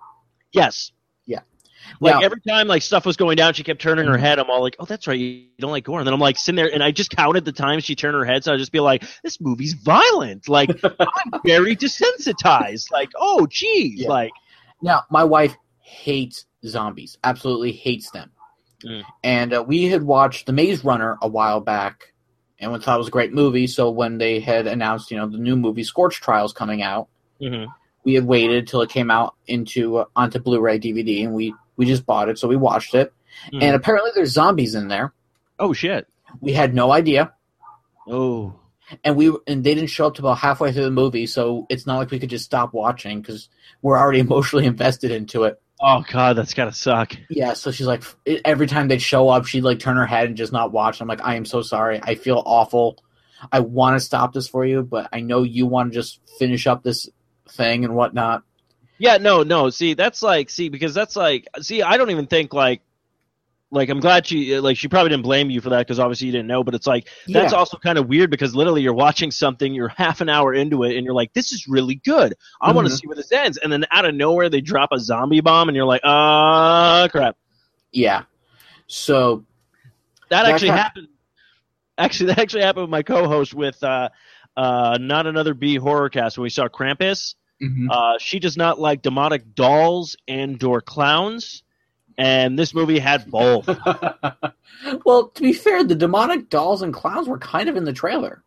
[0.52, 0.92] Yes.
[2.00, 2.14] Yeah.
[2.16, 4.38] Like every time like stuff was going down, she kept turning her head.
[4.38, 6.56] I'm all like, "Oh, that's right, you don't like gore." And then I'm like sitting
[6.56, 8.80] there, and I just counted the times she turned her head, so I just be
[8.80, 12.90] like, "This movie's violent." Like I'm very desensitized.
[12.92, 14.30] Like, oh, geez, like
[14.82, 17.18] Now, my wife hates zombies.
[17.24, 18.30] Absolutely hates them.
[18.84, 19.02] Mm.
[19.24, 22.12] And uh, we had watched The Maze Runner a while back,
[22.58, 23.66] and we thought it was a great movie.
[23.66, 27.08] So when they had announced, you know, the new movie Scorch Trials coming out,
[27.42, 27.66] Mhm.
[28.04, 31.86] we had waited till it came out into uh, onto Blu-ray DVD, and we we
[31.86, 33.12] just bought it, so we watched it.
[33.52, 33.62] Mhm.
[33.62, 35.12] And apparently, there's zombies in there.
[35.58, 36.06] oh shit,
[36.40, 37.32] We had no idea,
[38.06, 38.54] oh
[39.04, 41.86] and we and they didn't show up to about halfway through the movie, so it's
[41.86, 43.48] not like we could just stop watching because
[43.82, 45.60] we're already emotionally invested into it.
[45.80, 47.16] oh god, that's gotta suck.
[47.30, 48.02] Yeah, so she's like,
[48.44, 51.00] every time they'd show up, she'd like turn her head and just not watch.
[51.00, 52.00] I'm like, I am so sorry.
[52.02, 53.02] I feel awful.
[53.50, 56.66] I want to stop this for you, but I know you want to just finish
[56.66, 57.08] up this
[57.48, 58.42] thing and whatnot.
[59.00, 59.70] Yeah, no, no.
[59.70, 62.82] See, that's like, see, because that's like, see, I don't even think like,
[63.70, 66.32] like I'm glad she like she probably didn't blame you for that because obviously you
[66.32, 66.62] didn't know.
[66.62, 67.58] But it's like that's Yeah.
[67.58, 70.96] also kind of weird because literally you're watching something, you're half an hour into it,
[70.96, 72.34] and you're like, this is really good.
[72.60, 74.98] I want to see where this ends, and then out of nowhere they drop a
[74.98, 77.36] zombie bomb, and you're like, ah, crap.
[77.92, 78.24] Yeah.
[78.86, 79.44] So
[80.28, 81.08] That That actually happened.
[81.96, 84.08] Actually, that actually happened with my co-host with uh,
[84.56, 87.34] uh, not another B horror cast when we saw Krampus.
[87.62, 87.88] Mhm.
[87.90, 91.62] Uh, she does not like demonic dolls and or clowns,
[92.16, 93.66] and this movie had both.
[95.04, 98.42] well, to be fair, the demonic dolls and clowns were kind of in the trailer.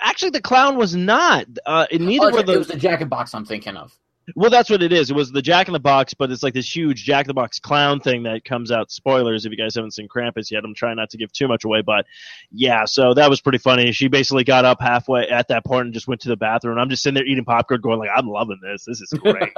[0.00, 1.46] Actually, the clown was not.
[1.66, 3.96] Uh, neither Oh, were it was the jacket box I'm thinking of.
[4.36, 5.10] Well, that's what it is.
[5.10, 7.34] It was the Jack in the Box, but it's like this huge Jack in the
[7.34, 8.92] Box clown thing that comes out.
[8.92, 10.62] Spoilers if you guys haven't seen Krampus yet.
[10.64, 12.06] I'm trying not to give too much away, but
[12.52, 13.90] yeah, so that was pretty funny.
[13.92, 16.78] She basically got up halfway at that point and just went to the bathroom.
[16.78, 18.84] I'm just sitting there eating popcorn, going like, "I'm loving this.
[18.84, 19.52] This is great."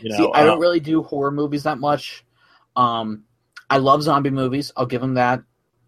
[0.00, 2.24] You know, See, I don't really do horror movies that much.
[2.76, 3.24] Um,
[3.68, 4.70] I love zombie movies.
[4.76, 5.42] I'll give them that.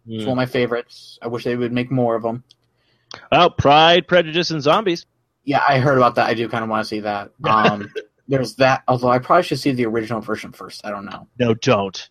[0.08, 0.28] It's Mm.
[0.28, 1.18] one of my favorites.
[1.22, 2.44] I wish they would make more of them.
[3.32, 5.06] Oh, Pride, Prejudice, and Zombies.
[5.44, 6.28] Yeah, I heard about that.
[6.28, 7.30] I do kind of want to see that.
[7.44, 7.92] Um,
[8.28, 8.82] there's that.
[8.88, 10.84] Although I probably should see the original version first.
[10.84, 11.26] I don't know.
[11.38, 12.08] No, don't.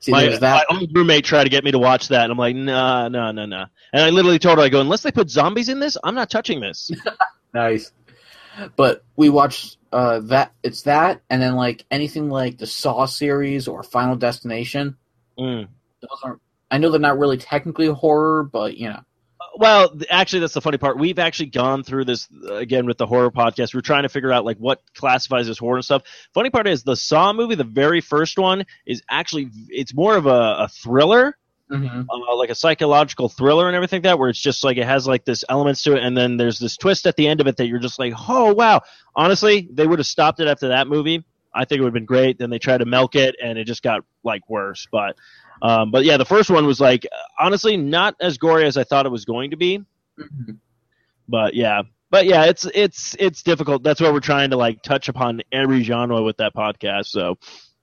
[0.00, 0.66] See, my, there's that.
[0.70, 3.44] my roommate tried to get me to watch that, and I'm like, no, no, no,
[3.44, 3.66] no.
[3.92, 6.30] And I literally told her, I go, unless they put zombies in this, I'm not
[6.30, 6.90] touching this.
[7.54, 7.92] Nice.
[8.76, 10.52] But we watched uh, that.
[10.62, 14.96] It's that, and then like anything like the Saw series or Final Destination.
[15.38, 15.68] Mm.
[16.00, 16.40] Those aren't.
[16.70, 19.00] I know they're not really technically horror, but you know.
[19.54, 20.98] Well, actually, that's the funny part.
[20.98, 23.74] We've actually gone through this uh, again with the horror podcast.
[23.74, 26.02] We're trying to figure out like what classifies as horror and stuff.
[26.32, 30.26] Funny part is the Saw movie, the very first one, is actually it's more of
[30.26, 31.36] a, a thriller,
[31.70, 32.02] Mm-hmm.
[32.10, 35.06] uh, like a psychological thriller and everything like that, where it's just like it has
[35.06, 37.56] like this elements to it, and then there's this twist at the end of it
[37.56, 38.82] that you're just like, oh wow.
[39.16, 41.24] Honestly, they would have stopped it after that movie.
[41.54, 42.38] I think it would have been great.
[42.38, 44.86] Then they tried to milk it, and it just got like worse.
[44.92, 45.16] But,
[45.62, 47.06] um, but yeah, the first one was like
[47.38, 49.78] honestly not as gory as I thought it was going to be.
[50.18, 50.52] Mm-hmm.
[51.28, 53.84] But yeah, but yeah, it's it's it's difficult.
[53.84, 57.06] That's why we're trying to like touch upon every genre with that podcast.
[57.06, 57.38] So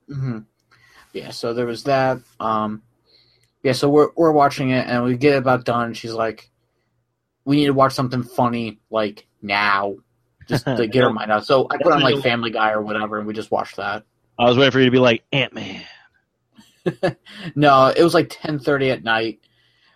[0.06, 0.40] hmm
[1.14, 2.18] Yeah, so there was that.
[2.38, 2.82] Um,
[3.62, 5.86] yeah, so we're we're watching it, and we get about done.
[5.86, 6.50] And she's like,
[7.46, 9.96] "We need to watch something funny, like now,
[10.46, 11.46] just to get her mind out.
[11.46, 14.04] So I put on like Family Guy or whatever, and we just watched that.
[14.38, 15.82] I was waiting for you to be like Ant Man.
[17.54, 19.40] No, it was like ten thirty at night,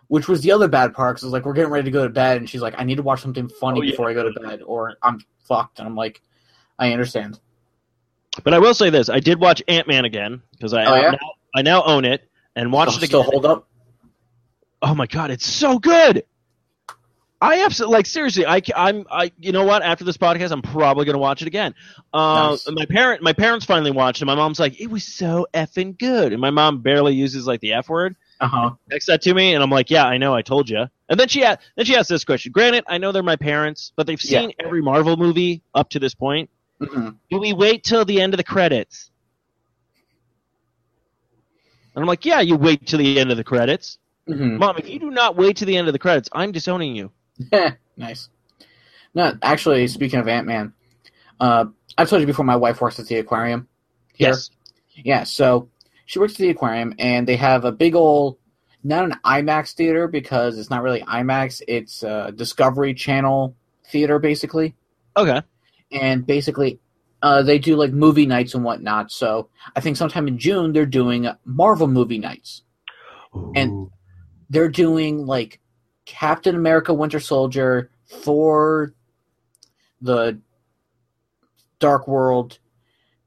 [0.09, 1.17] which was the other bad part.
[1.17, 2.85] Cause it was like we're getting ready to go to bed, and she's like, "I
[2.85, 3.91] need to watch something funny Oh, yeah.
[3.93, 6.21] before I go to bed, or I'm fucked." And I'm like,
[6.79, 7.41] "I understand."
[8.43, 11.11] But I will say this: I did watch Ant Man again because I Oh, yeah?
[11.13, 11.19] now,
[11.55, 13.69] I now own it and watched Oh, it still hold up.
[14.83, 16.25] Oh my god, it's so good!
[17.45, 18.47] I absolutely like seriously.
[18.47, 19.83] I am I you know what?
[19.83, 21.75] After this podcast, I'm probably gonna watch it again.
[22.15, 22.71] Uh, Nice.
[22.71, 24.25] My parent my parents finally watched it.
[24.25, 27.75] My mom's like, it was so effing good, and my mom barely uses like the
[27.75, 28.17] f word.
[28.41, 28.71] Uh huh.
[28.91, 30.87] Text that to me, and I'm like, yeah, I know, I told you.
[31.11, 32.51] And then she then she asked this question.
[32.51, 34.41] Granted, I know they're my parents, but they've Yeah.
[34.41, 36.49] seen every Marvel movie up to this point.
[36.81, 39.11] hmm Do we wait till the end of the credits?
[41.95, 43.99] And I'm like, yeah, you wait till the end of the credits.
[44.27, 46.97] hmm Mom, if you do not wait to the end of the credits, I'm disowning
[46.97, 47.13] you.
[47.97, 48.29] nice.
[49.15, 50.73] No, actually, speaking of Ant Man,
[51.41, 51.67] uh,
[51.97, 52.45] I've told you before.
[52.45, 53.69] My wife works at the aquarium.
[54.15, 54.29] Here.
[54.29, 54.51] Yes.
[54.97, 55.69] Yeah, so
[56.07, 58.39] she works at the aquarium, and they have a big old,
[58.83, 61.63] not an IMAX theater because it's not really IMAX.
[61.67, 63.57] It's a Discovery Channel
[63.87, 64.75] theater, basically.
[65.17, 65.43] Okay.
[65.91, 66.81] And basically,
[67.23, 69.11] uh, they do like movie nights and whatnot.
[69.11, 72.63] So I think sometime in June they're doing Marvel movie nights,
[73.55, 73.91] and
[74.51, 75.61] they're doing like
[76.05, 78.95] Captain America, Winter Soldier, Thor,
[80.01, 80.41] the
[81.79, 82.59] Dark World,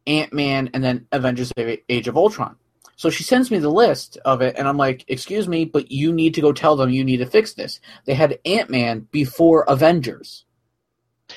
[0.05, 2.55] Ant Man, and then Avengers: Age of Ultron.
[2.95, 6.11] So she sends me the list of it, and I'm like, "Excuse me, but you
[6.11, 9.63] need to go tell them you need to fix this." They had Ant Man before
[9.67, 10.45] Avengers.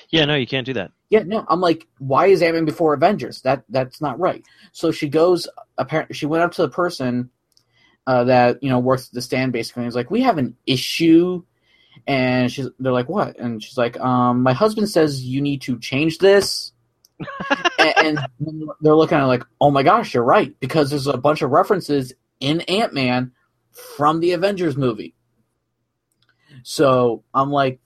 [0.09, 0.93] Yeah, no, you can't do that.
[1.11, 3.43] Yeah, no, I'm like, why is Ant Man before Avengers?
[3.43, 4.45] That that's not right.
[4.73, 5.49] So she goes.
[5.77, 7.31] Apparently, she went up to the person
[8.11, 9.83] uh, that you know works at the stand basically.
[9.83, 11.45] And was like, we have an issue,
[12.09, 13.39] and she's they're like, what?
[13.39, 16.73] And she's like, um, my husband says you need to change this.
[17.79, 21.19] and, and they're looking at it like, oh my gosh, you're right because there's a
[21.19, 23.31] bunch of references in Ant Man
[23.71, 25.15] from the Avengers movie.
[26.65, 27.79] So I'm like,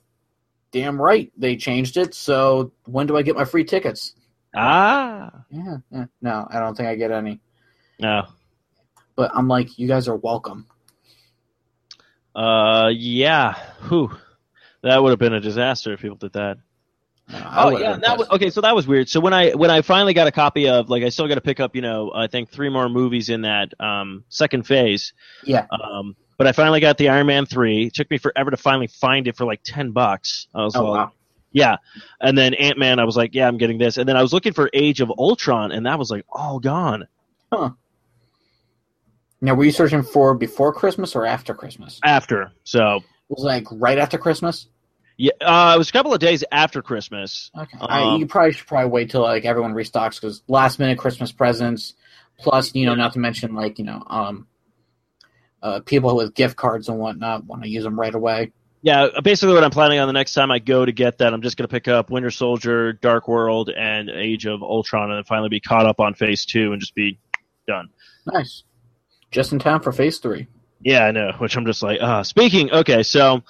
[0.70, 2.14] damn right they changed it.
[2.14, 4.14] So when do I get my free tickets?
[4.55, 5.45] Ah.
[5.51, 6.07] Yeah, yeah.
[6.22, 7.41] no, I don't think I get any.
[7.99, 8.27] No.
[9.17, 10.67] But I'm like, you guys are welcome.
[12.35, 13.55] Uh, yeah.
[13.89, 14.11] Whew.
[14.83, 16.59] That would have been a disaster if people did that.
[17.33, 18.51] I Oh yeah, that was, okay.
[18.51, 19.09] So that was weird.
[19.09, 21.41] So when I when I finally got a copy of like I still got to
[21.41, 25.15] pick up you know I think three more movies in that um, second phase.
[25.43, 25.67] Yeah.
[25.71, 27.87] Um, but I finally got the Iron Man three.
[27.87, 30.49] It took me forever to finally find it for like ten bucks.
[30.55, 31.12] I was Oh, like, wow.
[31.53, 31.77] yeah.
[32.21, 33.97] And then Ant Man, I was like, yeah, I'm getting this.
[33.97, 37.07] And then I was looking for Age of Ultron, and that was like all gone
[37.51, 37.71] Huh.
[39.45, 42.01] Now, were you searching for before Christmas or after Christmas?
[42.03, 42.51] after.
[42.64, 44.68] So It was like right after Christmas.
[45.18, 47.51] yeah, uh, it was a couple of days after Christmas.
[47.57, 47.76] Okay.
[47.80, 51.30] I, Um, you probably should probably wait till like everyone restocks because last minute Christmas
[51.30, 51.95] presents,
[52.38, 54.47] plus you know, not to mention like you know, um,
[55.62, 58.53] uh, people with gift cards and whatnot want to use them right away.
[58.82, 61.40] Yeah, basically what I'm planning on the next time I go to get that, I'm
[61.40, 65.24] just going to pick up Winter Soldier, Dark World, and Age of Ultron, and then
[65.24, 67.18] finally be caught up on Phase Two and just be
[67.66, 67.88] done.
[68.26, 68.62] Nice,
[69.35, 70.47] just in time for Phase Three.
[70.80, 71.32] Yeah, I know.
[71.39, 72.72] Which I'm just like, uh speaking.
[72.72, 73.43] Okay, so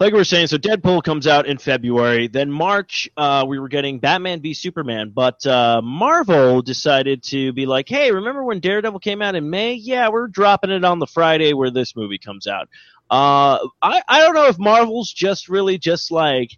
[0.00, 2.28] like we were saying, so Deadpool comes out in February.
[2.28, 7.66] Then March, uh, we were getting Batman v Superman, but uh, Marvel decided to be
[7.66, 9.74] like, hey, remember when Daredevil came out in May?
[9.74, 12.68] Yeah, we're dropping it on the Friday where this movie comes out.
[13.10, 16.50] Uh, I I don't know if Marvel's just really just like.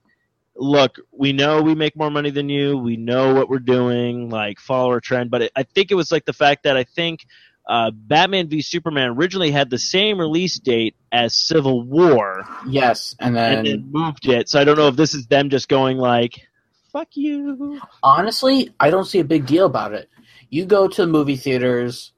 [0.59, 2.78] Look, we know we make more money than you.
[2.78, 4.30] We know what we're doing.
[4.30, 6.84] Like follow our trend, but it, I think it was like the fact that I
[6.84, 7.26] think
[7.67, 13.35] uh, Batman v Superman originally had the same release date as Civil War, Yes, and
[13.35, 14.49] then, and then moved it.
[14.49, 16.47] So I don't know if this is them just going like,
[16.93, 20.09] "Fuck you." honestly, I don't see a big deal about it.
[20.49, 22.12] You go to the movie theaters,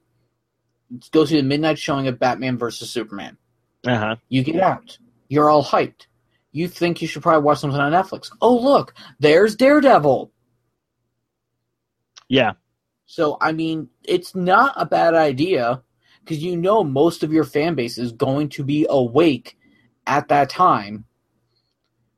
[1.11, 3.37] go see the midnight showing of Batman versus Superman.
[3.87, 4.15] Uh huh.
[4.29, 4.97] You get out.
[5.29, 6.05] You're all hyped.
[6.51, 8.31] You think you should probably watch something on Netflix.
[8.41, 10.31] Oh, look, there's Daredevil.
[12.27, 12.53] Yeah.
[13.11, 15.81] So, I mean, it's not a bad idea
[16.19, 19.57] because you know most of your fan base is going to be awake
[20.05, 21.05] at that time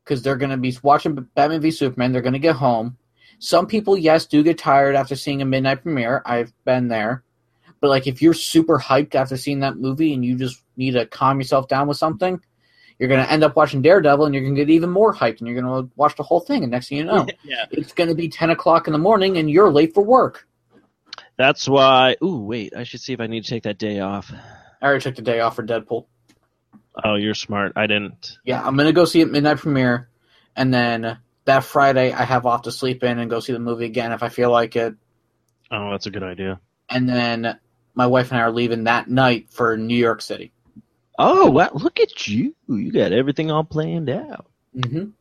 [0.03, 2.11] because they're going to be watching Batman v Superman.
[2.11, 2.97] They're going to get home.
[3.39, 6.21] Some people, yes, do get tired after seeing a midnight premiere.
[6.25, 7.23] I've been there.
[7.79, 11.05] But, like, if you're super hyped after seeing that movie and you just need to
[11.05, 12.37] calm yourself down with something,
[12.99, 15.39] you're going to end up watching Daredevil and you're going to get even more hyped
[15.39, 16.63] and you're going to watch the whole thing.
[16.63, 17.63] And next thing you know, Yeah.
[17.71, 20.49] it's going to be 10 o'clock in the morning and you're late for work.
[21.37, 22.17] That's why.
[22.23, 22.73] Ooh, wait.
[22.75, 24.31] I should see if I need to take that day off.
[24.81, 26.05] I already took the day off for Deadpool.
[27.03, 27.73] Oh, you're smart.
[27.75, 28.37] I didn't.
[28.43, 30.09] Yeah, I'm gonna go see it midnight premiere,
[30.55, 33.85] and then that Friday I have off to sleep in and go see the movie
[33.85, 34.95] again if I feel like it.
[35.71, 36.59] Oh, that's a good idea.
[36.89, 37.57] And then
[37.95, 40.51] my wife and I are leaving that night for New York City.
[41.17, 42.55] Oh, wow, look at you!
[42.67, 44.47] You got everything all planned out.
[44.75, 45.11] Mm-hmm.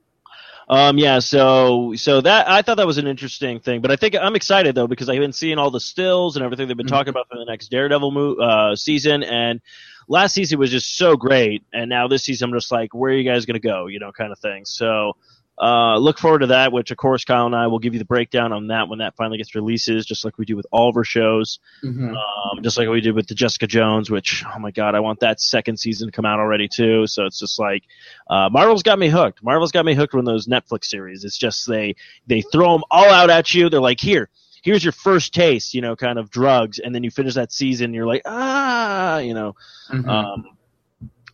[0.70, 4.14] Um, yeah, so so that I thought that was an interesting thing, but I think
[4.14, 7.08] I'm excited though because I've been seeing all the stills and everything they've been talking
[7.08, 9.60] about for the next Daredevil mo- uh, season, and
[10.06, 13.16] last season was just so great, and now this season I'm just like, where are
[13.16, 14.64] you guys gonna go, you know, kind of thing.
[14.64, 15.16] So
[15.60, 18.04] uh, look forward to that, which of course Kyle and I will give you the
[18.06, 20.96] breakdown on that when that finally gets releases, just like we do with all of
[20.96, 22.14] our shows, Mhm.
[22.16, 25.20] um, just like we did with the Jessica Jones, which oh my god, I want
[25.20, 27.06] that second season to come out already too.
[27.06, 27.82] So it's just like
[28.30, 29.42] uh, Marvel's got me hooked.
[29.42, 31.24] Marvel's got me hooked on those Netflix series.
[31.24, 31.94] It's just they
[32.26, 33.68] they throw them all out at you.
[33.68, 34.30] They're like, here,
[34.62, 37.86] here's your first taste, you know, kind of drugs, and then you finish that season,
[37.86, 39.54] and you're like, ah, you know.
[39.90, 40.08] Mhm.
[40.08, 40.44] Um,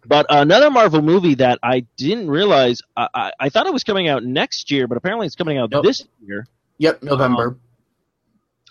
[0.07, 4.09] but another Marvel movie that I didn't realize, I, I, I thought it was coming
[4.09, 6.47] out next year, but apparently it's coming out this year.
[6.79, 7.59] Yep, November.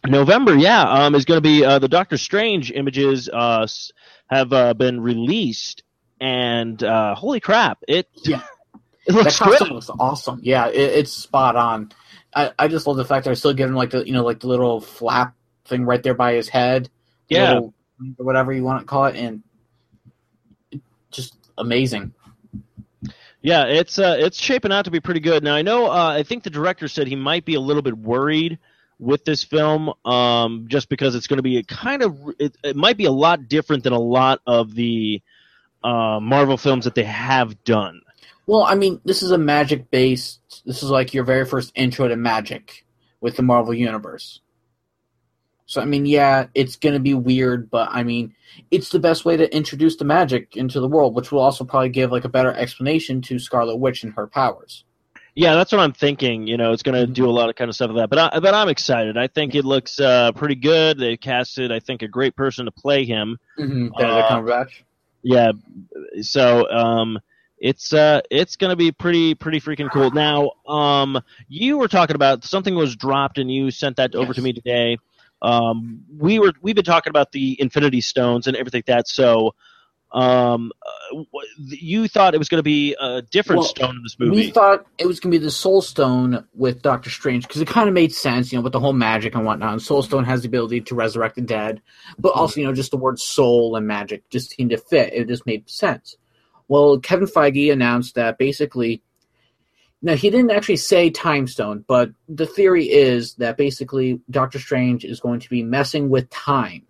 [0.05, 3.65] November, yeah, um, is going to be uh, the Doctor Strange images uh,
[4.27, 5.83] have uh, been released,
[6.21, 8.41] and uh, holy crap, it yeah,
[9.07, 9.73] it looks that costume good.
[9.73, 10.39] looks awesome.
[10.43, 11.91] Yeah, it, it's spot on.
[12.35, 14.47] I, I just love the fact they're still giving like the you know like the
[14.47, 15.33] little flap
[15.65, 16.89] thing right there by his head.
[17.27, 17.53] Yeah.
[17.53, 17.73] little-
[18.19, 19.41] or whatever you want to call it, and
[21.15, 22.13] just amazing.
[23.41, 25.43] Yeah, it's uh, it's shaping out to be pretty good.
[25.43, 27.97] Now I know uh, I think the director said he might be a little bit
[27.97, 28.57] worried
[28.97, 32.75] with this film, um, just because it's going to be a kind of it, it
[32.75, 35.21] might be a lot different than a lot of the
[35.83, 38.01] uh, Marvel films that they have done.
[38.47, 40.63] Well, I mean, this is a magic based.
[40.65, 42.85] This is like your very first intro to magic
[43.21, 44.41] with the Marvel universe.
[45.65, 48.35] So I mean, yeah, it's gonna be weird, but I mean,
[48.71, 51.89] it's the best way to introduce the magic into the world, which will also probably
[51.89, 54.83] give like a better explanation to Scarlet Witch and her powers.
[55.37, 56.47] Yeah, that's what I'm thinking.
[56.47, 58.09] You know, it's going to do a lot of kind of stuff like that.
[58.09, 59.17] But I, but I'm excited.
[59.17, 60.97] I think it looks uh, pretty good.
[60.97, 63.37] They casted, I think, a great person to play him.
[63.59, 63.87] Mm-hmm.
[63.97, 64.83] Benedict Uh, Cumberbatch.
[65.23, 65.51] Yeah.
[66.21, 67.19] So um
[67.57, 70.11] it's uh it's gonna be pretty pretty freaking cool.
[70.11, 74.41] Now, um you were talking about something was dropped and you sent that over to
[74.41, 74.97] me today.
[75.45, 79.07] Um we were we've been talking about the Infinity Stones and everything like that.
[79.07, 79.53] So
[80.11, 84.17] um uh, you thought it was going to be a different Well, stone in this
[84.17, 84.35] movie.
[84.35, 87.87] We thought it was gonna be the Soul Stone with Doctor Strange because it kind
[87.87, 89.73] of made sense, you know, with the whole magic and whatnot.
[89.73, 91.81] And Soul Stone has the ability to resurrect the dead,
[92.17, 95.13] but also, you know, just the word soul and magic just seemed to fit.
[95.13, 96.17] It just made sense.
[96.67, 99.03] Well, Kevin Feige announced that basically,
[100.05, 105.03] now he didn't actually say Time Stone, but the theory is that basically Doctor Strange
[105.03, 106.83] is going to be messing with time.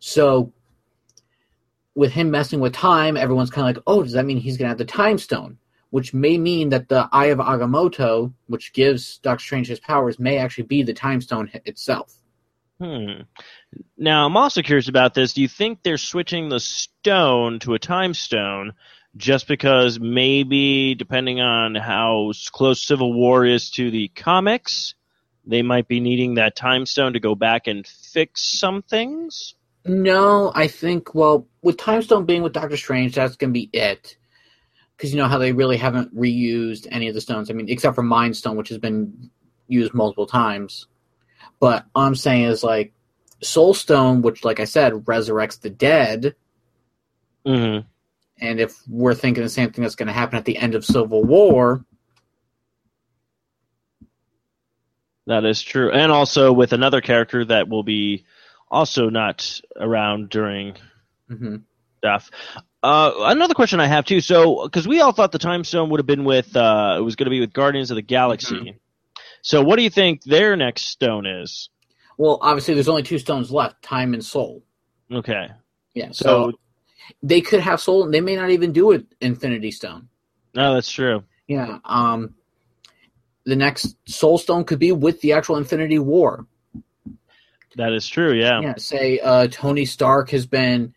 [0.00, 0.52] So
[1.94, 4.64] with him messing with time, everyone's kind of like, oh, does that mean he's going
[4.64, 5.56] to have the time stone?
[5.90, 10.38] Which may mean that the Eye of Agamotto, which gives Doctor Strange his powers, may
[10.38, 12.12] actually be the time stone itself.
[12.80, 13.22] Hmm.
[13.96, 15.34] Now, I'm also curious about this.
[15.34, 18.72] Do you think they're switching the stone to a time stone
[19.16, 24.94] just because maybe, depending on how close Civil War is to the comics,
[25.44, 29.54] they might be needing that time stone to go back and fix some things?
[29.84, 33.70] No, I think, well, with time stone being with Doctor Strange, that's going to be
[33.72, 34.16] it.
[34.96, 37.50] Because you know how they really haven't reused any of the stones.
[37.50, 39.30] I mean, except for Mind Stone, which has been
[39.66, 40.86] used multiple times.
[41.58, 42.92] But all I'm saying is, like,
[43.42, 46.34] Soul Stone, which, like I said, resurrects the dead.
[47.46, 47.88] Mm-hmm.
[48.40, 50.84] And if we're thinking the same thing that's going to happen at the end of
[50.84, 51.84] Civil War,
[55.26, 55.92] That is true.
[55.92, 58.24] And also with another character that will be
[58.68, 60.74] also not around during
[61.30, 61.62] Mhm.
[61.98, 62.30] stuff.
[62.82, 64.20] Uh, another question I have too.
[64.20, 67.14] So, because we all thought the time stone would have been with, uh, it was
[67.14, 68.76] going to be with Guardians of the Galaxy.
[69.42, 71.68] So, what do you think their next stone is?
[72.18, 74.62] well, obviously there's only two stones left: time and soul.
[75.12, 75.48] Okay.
[75.94, 76.52] Yeah, so, So-
[77.22, 80.08] they could have soul, they may not even do it Infinity Stone.
[80.54, 81.24] No, that's true.
[81.46, 81.78] Yeah.
[81.84, 82.34] Um,
[83.44, 86.46] the next Soul Stone could be with the actual Infinity War.
[87.76, 88.32] That is true.
[88.32, 88.60] Yeah.
[88.60, 88.74] Yeah.
[88.76, 90.94] Say uh, Tony Stark has been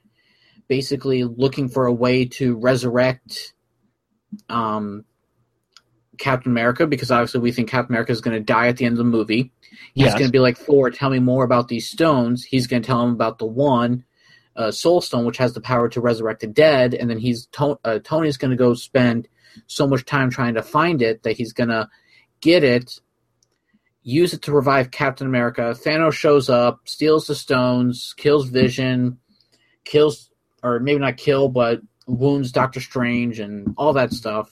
[0.67, 3.53] basically looking for a way to resurrect
[4.49, 5.05] um,
[6.17, 8.93] Captain America because obviously we think Captain America is going to die at the end
[8.93, 9.51] of the movie.
[9.93, 10.13] He's Yes.
[10.13, 12.43] going to be like Thor, tell me more about these stones.
[12.43, 14.03] He's going to tell him about the one
[14.55, 17.79] uh, Soul Stone, which has the power to resurrect the dead, and then he's to-
[17.83, 19.27] uh, Tony's going to go spend
[19.67, 21.89] so much time trying to find it that he's going to
[22.41, 22.99] get it,
[24.03, 25.73] use it to revive Captain America.
[25.75, 29.17] Thanos shows up, steals the stones, kills Vision,
[29.85, 30.29] kills
[30.61, 34.51] or maybe not kill, but wounds Doctor Strange and all that stuff.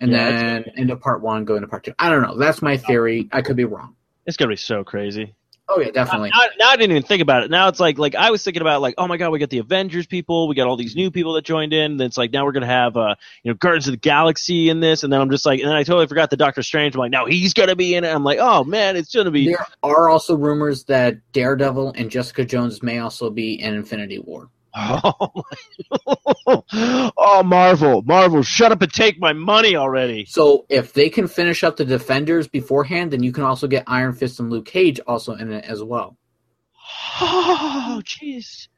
[0.00, 1.92] and Yeah, then into part one, go into part two.
[1.98, 2.36] I don't know.
[2.38, 3.28] That's my theory.
[3.32, 3.96] I could be wrong.
[4.26, 5.34] It's gonna be so crazy.
[5.72, 6.30] Oh yeah, definitely.
[6.30, 7.50] Now, now I didn't even think about it.
[7.50, 9.58] Now it's like like I was thinking about like oh my god we got the
[9.58, 11.96] Avengers people we got all these new people that joined in.
[11.96, 13.14] Then it's like now we're gonna have uh
[13.44, 15.76] you know Guardians of the Galaxy in this, and then I'm just like and then
[15.76, 16.96] I totally forgot the Doctor Strange.
[16.96, 18.08] I'm like now he's gonna be in it.
[18.08, 22.44] I'm like oh man it's gonna be There are also rumors that Daredevil and Jessica
[22.44, 24.50] Jones may also be in Infinity War.
[24.74, 25.42] Oh,
[27.16, 30.24] oh Marvel Marvel shut up and take my money already.
[30.26, 34.12] So if they can finish up the Defenders beforehand, then you can also get Iron
[34.12, 36.16] Fist and Luke Cage also in it as well.
[37.22, 38.68] Oh jeez.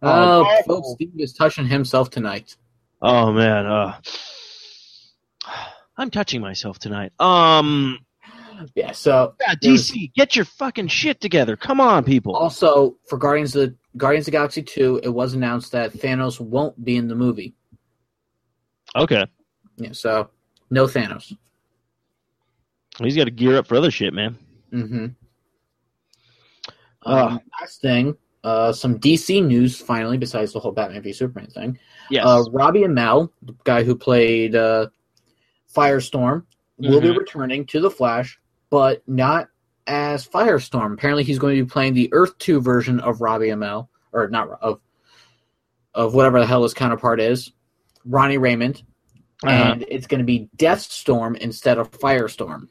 [0.00, 0.62] Oh, Marvel.
[0.66, 2.56] folks, Steve is touching himself tonight.
[3.00, 3.98] Oh man, uh,
[5.96, 7.12] I'm touching myself tonight.
[7.20, 7.98] Um,
[8.74, 11.56] Yeah, so yeah, there's- DC, get your fucking shit together.
[11.56, 12.34] Come on, people.
[12.36, 16.40] Also, for Guardians of the Guardians of the Galaxy 2, it was announced that Thanos
[16.40, 17.54] won't be in the movie.
[18.96, 19.26] Okay,
[19.76, 20.30] Yeah, so
[20.70, 21.36] no Thanos.
[23.02, 24.36] he's got to gear up for other shit, man.
[24.72, 25.06] Mm-hmm.
[27.04, 31.50] Uh, Um, last thing, uh, some DC news finally, besides the whole Batman v Superman
[31.50, 31.78] thing.
[32.10, 32.24] Yes.
[32.26, 34.88] Uh, Robbie Amell, the guy who played uh,
[35.74, 36.44] Firestorm,
[36.78, 37.18] will be Mhm.
[37.18, 38.38] returning to the Flash,
[38.72, 39.48] but not
[39.86, 40.94] as Firestorm.
[40.94, 44.48] Apparently, he's going to be playing the Earth Two version of Robbie Amell, or not
[44.62, 44.80] of
[45.94, 47.52] of whatever the hell his counterpart is,
[48.06, 48.82] Ronnie Raymond,
[49.44, 49.72] Uh-huh.
[49.72, 52.68] and it's going to be Deathstorm instead of Firestorm.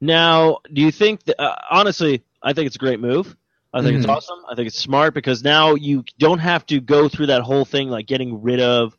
[0.00, 1.22] Now, do you think?
[1.24, 3.36] That, uh, honestly, I think it's a great move.
[3.74, 4.16] I think it's Mhm.
[4.16, 4.38] awesome.
[4.50, 7.88] I think it's smart because now you don't have to go through that whole thing
[7.90, 8.96] like getting rid of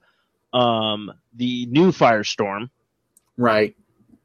[0.55, 2.69] um, the new Firestorm.
[3.37, 3.75] Right.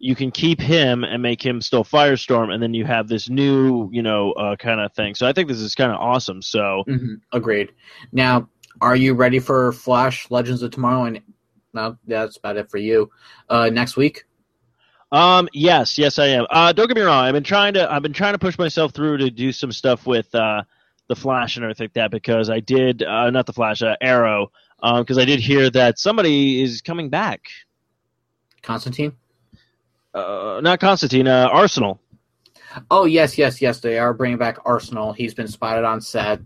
[0.01, 3.91] You can keep him and make him still Firestorm, and then you have this new,
[3.93, 5.15] you know, uh, kind of thing.
[5.15, 6.41] So I think this is kind of awesome.
[6.43, 7.73] So hmm Agreed.
[8.13, 8.49] Now,
[8.81, 11.05] are you ready for Flash Legends of Tomorrow?
[11.05, 11.21] And
[11.75, 13.11] no, that's about it for you.
[13.49, 14.25] Uh, next week.
[15.11, 15.49] Um.
[15.53, 15.97] Yes.
[15.99, 16.47] Yes, I am.
[16.51, 16.73] Uh.
[16.73, 17.25] Don't get me wrong.
[17.25, 17.91] I've been trying to.
[17.91, 20.63] I've been trying to push myself through to do some stuff with uh,
[21.09, 23.03] the Flash and everything like that because I did.
[23.03, 23.83] Uh, not the Flash.
[23.83, 24.53] Uh, Arrow.
[24.83, 25.03] Um.
[25.03, 27.47] Because I did hear that somebody is coming back.
[28.63, 29.13] Constantine.
[30.15, 30.61] Uh.
[30.63, 31.27] Not Constantine.
[31.29, 31.49] Uh.
[31.53, 32.01] Arsenal.
[32.91, 33.81] Oh yes, yes, yes.
[33.81, 35.13] They are bringing back Arsenal.
[35.13, 36.41] He's been spotted on set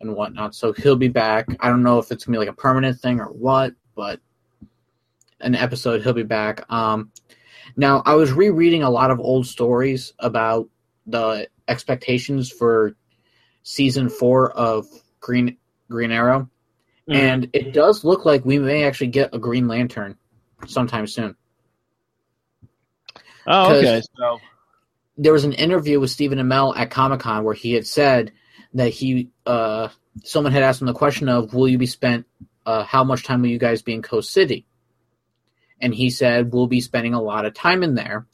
[0.00, 1.46] and whatnot, so he'll be back.
[1.60, 4.20] I don't know if it's gonna be like a permanent thing or what, but
[5.40, 6.70] an episode he'll be back.
[6.70, 7.10] Um,
[7.76, 10.68] now I was rereading a lot of old stories about
[11.06, 12.94] the expectations for
[13.62, 14.86] season four of
[15.20, 15.56] Green
[15.90, 16.48] Green Arrow,
[17.08, 17.14] Mhm.
[17.14, 20.16] and it does look like we may actually get a Green Lantern
[20.66, 21.34] sometime soon.
[23.46, 23.74] Oh.
[23.74, 24.02] Okay.
[24.16, 24.40] So.
[25.16, 28.32] there was an interview with Stephen Amell at Comic Con where he had said
[28.74, 29.88] that he uh
[30.24, 32.26] someone had asked him the question of will you be spent
[32.66, 34.66] uh how much time will you guys be in Coast City?
[35.80, 38.26] And he said we'll be spending a lot of time in there.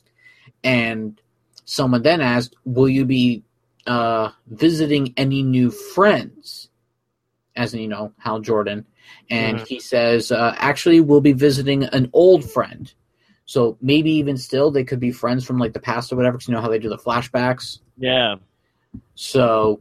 [0.65, 1.21] And
[1.65, 3.45] someone then asked, Will you be
[3.87, 6.69] uh visiting any new friends?
[7.55, 8.87] As in, you know, Hal Jordan.
[9.31, 9.67] And Mhm.
[9.67, 12.93] he says, uh, actually we'll be visiting an old friend.
[13.47, 16.37] So maybe even still, they could be friends from like the past or whatever.
[16.37, 17.79] Because you know how they do the flashbacks.
[17.97, 18.37] Yeah.
[19.15, 19.81] So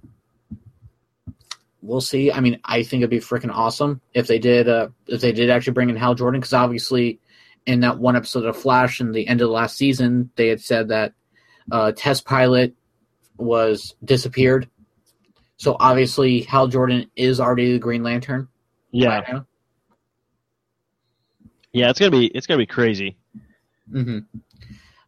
[1.82, 2.32] we'll see.
[2.32, 4.70] I mean, I think it'd be freaking awesome if they did.
[4.70, 7.20] Uh, if they did actually bring in Hal Jordan, because obviously,
[7.66, 10.62] in that one episode of Flash in the end of the last season, they had
[10.62, 11.14] said that
[11.72, 12.76] uh, test pilot
[13.38, 14.70] was disappeared.
[15.58, 18.48] So obviously, Hal Jordan is already the Green Lantern.
[18.92, 19.08] Yeah.
[19.10, 19.46] right now.
[21.74, 21.90] Yeah.
[21.90, 22.28] It's gonna be.
[22.28, 23.18] It's gonna be crazy.
[23.92, 24.20] Hmm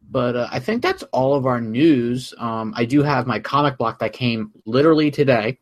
[0.09, 2.33] But uh, I think that's all of our news.
[2.37, 5.59] Um, I do have my comic block that came literally today.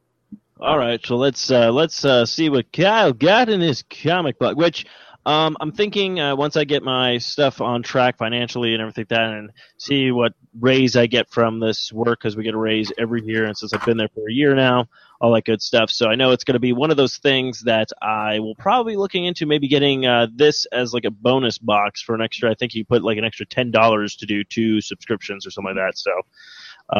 [0.60, 4.58] All right, so let's uh, let's uh, see what Kyle got in his comic book.
[4.58, 4.86] Which
[5.26, 9.20] um, I'm thinking uh, once I get my stuff on track financially and everything like
[9.20, 12.92] that, and see what raise I get from this work because we get a raise
[12.98, 14.88] every year, and since I've been there for a year now,
[15.22, 15.90] all that good stuff.
[15.90, 18.94] So I know it's going to be one of those things that I will probably
[18.94, 22.52] be looking into maybe getting uh, this as like a bonus box for an extra.
[22.52, 25.76] I think you put like an extra ten dollars to do two subscriptions or something
[25.76, 25.98] like that.
[25.98, 26.12] So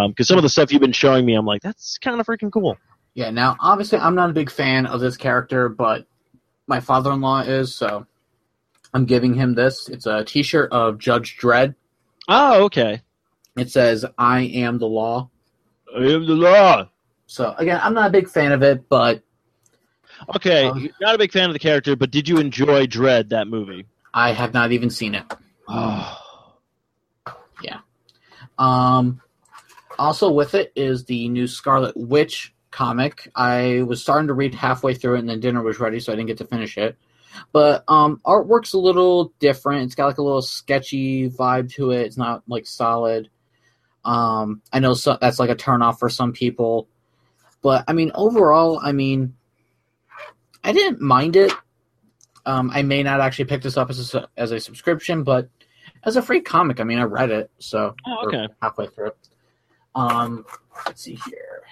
[0.08, 2.52] because some of the stuff you've been showing me, I'm like that's kind of freaking
[2.52, 2.78] cool.
[3.14, 6.06] Yeah, now obviously I'm not a big fan of this character, but
[6.68, 8.08] my father-in-law is, so
[8.94, 9.88] I'm giving him this.
[9.88, 11.76] It's a T-shirt of Judge Dredd.
[12.28, 13.02] Oh, okay.
[13.56, 15.30] It says "I am the law."
[15.96, 16.90] I am the law.
[17.28, 19.24] So again, I'm not a big fan of it, but
[20.36, 23.48] Okay, you're not a big fan of the character, but did you enjoy Dredd that
[23.48, 23.86] movie?
[24.14, 25.26] I have not even seen it.
[25.68, 26.22] Oh.
[27.64, 27.80] Yeah.
[28.60, 29.22] Um.
[29.98, 33.32] Also, with it is the new Scarlet Witch comic.
[33.34, 36.18] I was starting to read halfway through it, and then dinner was ready, so I
[36.18, 36.98] didn't get to finish it.
[37.54, 39.84] But um, artwork's a little different.
[39.84, 42.02] It's got like a little sketchy vibe to it.
[42.02, 43.30] It's not like solid.
[44.04, 46.90] Um, I know so, that's like a turnoff for some people,
[47.66, 49.34] but I mean overall, I mean,
[50.64, 51.52] I didn't mind it.
[52.46, 55.50] Um, I may not actually pick this up as a, as a subscription, but
[56.04, 58.48] as a free comic, I mean, I read it, so Oh, okay.
[58.62, 59.14] halfway through.
[59.96, 60.46] Um,
[60.86, 61.64] let's see here.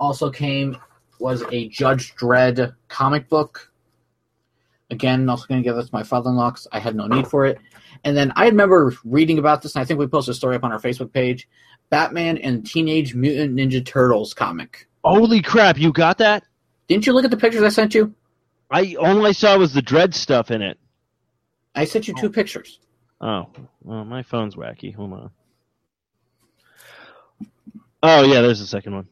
[0.00, 0.78] Also came
[1.20, 3.70] was a Judge Dredd comic book.
[4.90, 7.44] Again, also going to give this to my father-in-law 'cause I had no need for
[7.44, 7.58] it.
[8.04, 10.64] And then I remember reading about this, and I think we posted a story up
[10.64, 11.46] on our Facebook page.
[11.92, 14.88] Batman and Teenage Mutant Ninja Turtles comic.
[15.04, 15.76] Holy crap!
[15.78, 16.42] You got that?
[16.88, 18.14] Didn't you look at the pictures I sent you?
[18.70, 20.78] I all I saw was the Dredd stuff in it.
[21.74, 22.80] I sent you two pictures.
[23.20, 23.46] Oh,
[23.82, 24.94] well, my phone's wacky.
[24.94, 25.30] Hold on.
[28.02, 29.08] Oh yeah, there's the second one.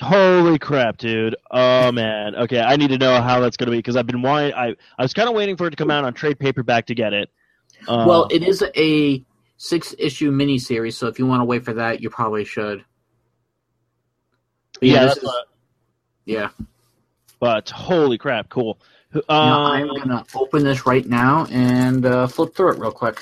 [0.00, 1.34] Holy crap, dude!
[1.50, 2.36] Oh man.
[2.36, 4.54] Okay, I need to know how that's gonna be because I've been wanting.
[4.54, 6.94] I I was kind of waiting for it to come out on trade paperback to
[6.94, 7.28] get it.
[7.88, 9.24] Uh, well, it is a
[9.68, 12.84] six-issue miniseries, so if you want to wait for that, you probably should.
[14.80, 15.46] But yeah, that's is- what-
[16.26, 16.48] yeah.
[17.40, 18.78] but holy crap, cool.
[19.14, 23.20] Um, Now, I'm gonna open this right now and uh, flip through it real quick.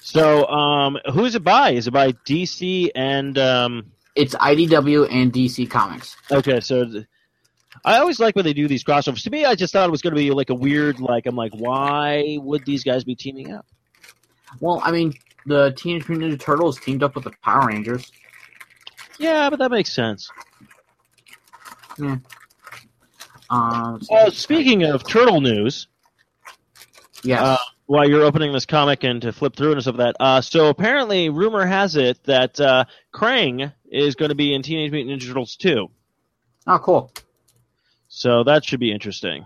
[0.00, 1.70] So, um, who's it by?
[1.72, 3.92] Is it by DC and um?
[4.16, 6.16] It's IDW and DC Comics.
[6.30, 7.06] Okay, so th-
[7.84, 9.22] I always like when they do these crossovers.
[9.22, 11.34] To me, I just thought it was going to be like a weird, like I'm
[11.36, 13.64] like, why would these guys be teaming up?
[14.60, 15.14] Well, I mean,
[15.46, 18.10] the Teenage Mutant Ninja Turtles teamed up with the Power Rangers.
[19.18, 20.30] Yeah, but that makes sense.
[21.98, 22.16] Yeah.
[23.50, 24.10] Um, let's.
[24.10, 25.88] Well, speaking of turtle news,
[27.22, 27.42] yeah.
[27.42, 30.40] uh, while you're opening this comic and to flip through and stuff like that, uh,
[30.40, 35.20] so apparently, rumor has it that uh, Krang is going to be in Teenage Mutant
[35.20, 35.88] Ninja Turtles 2.
[36.66, 37.12] oh, cool.
[38.08, 39.44] So that should be interesting.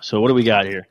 [0.00, 0.86] So what do we got here?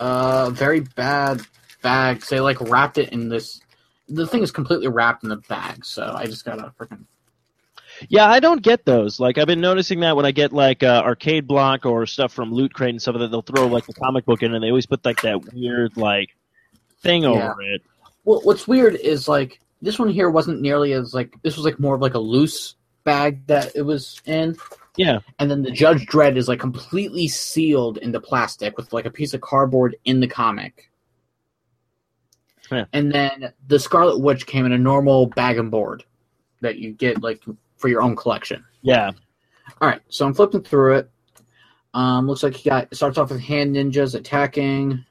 [0.00, 1.42] Uh, very bad
[1.82, 2.22] bag.
[2.22, 3.60] They like wrapped it in this.
[4.08, 7.04] The thing is completely wrapped in the bag, so I just gotta freaking.
[8.08, 9.18] Yeah, I don't get those.
[9.18, 12.52] Like I've been noticing that when I get like uh, arcade block or stuff from
[12.52, 14.68] Loot Crate and stuff like that, they'll throw like a comic book in and they
[14.68, 16.36] always put like that weird like
[17.00, 17.82] thing over it.
[18.24, 21.80] Well, what's weird is like this one here wasn't nearly as like this was like
[21.80, 24.56] more of like a loose bag that it was in.
[24.96, 25.20] Yeah.
[25.38, 29.32] And then the Judge Dredd is like completely sealed into plastic with like a piece
[29.32, 30.87] of cardboard in the comic.
[32.70, 32.84] Yeah.
[32.92, 36.04] And then the Scarlet Witch came in a normal bag and board
[36.60, 37.42] that you get like
[37.76, 38.64] for your own collection.
[38.82, 39.12] Yeah.
[39.80, 41.10] All right, so I'm flipping through it.
[41.94, 45.04] Um, looks like he got starts off with hand ninjas attacking.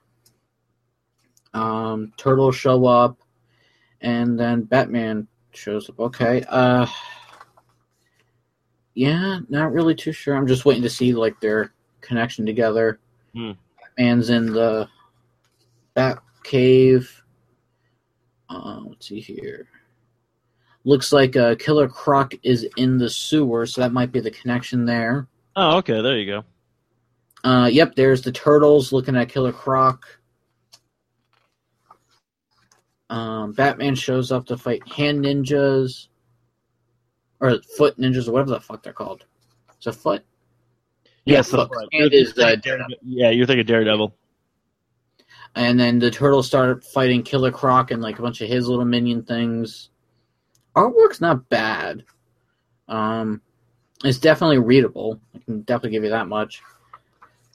[1.53, 3.17] Um, turtles show up,
[4.01, 5.99] and then Batman shows up.
[5.99, 6.43] Okay.
[6.47, 6.85] Uh,
[8.93, 10.35] yeah, not really too sure.
[10.35, 12.99] I'm just waiting to see like their connection together.
[13.35, 13.51] Hmm.
[13.79, 14.87] Batman's in the
[15.93, 17.23] Bat Cave.
[18.49, 19.67] Uh, let's see here.
[20.83, 24.85] Looks like uh, Killer Croc is in the sewer, so that might be the connection
[24.85, 25.27] there.
[25.55, 26.01] Oh, okay.
[26.01, 26.43] There you go.
[27.43, 30.05] Uh, yep, there's the turtles looking at Killer Croc.
[33.09, 36.07] Um, Batman shows up to fight hand ninjas
[37.39, 39.25] or foot ninjas or whatever the fuck they're called.
[39.79, 40.23] Is it foot?
[41.25, 41.57] Yes, foot.
[41.57, 41.87] that's right.
[41.91, 42.55] And You're is uh.
[43.03, 44.13] Yeah, you're thinking Daredevil.
[45.57, 48.85] And then the turtles start fighting Killer Croc and like a bunch of his little
[48.85, 49.89] minion things.
[50.75, 52.03] Artwork's not bad.
[52.87, 53.41] Um,
[54.03, 55.19] it's definitely readable.
[55.35, 56.61] I can definitely give you that much.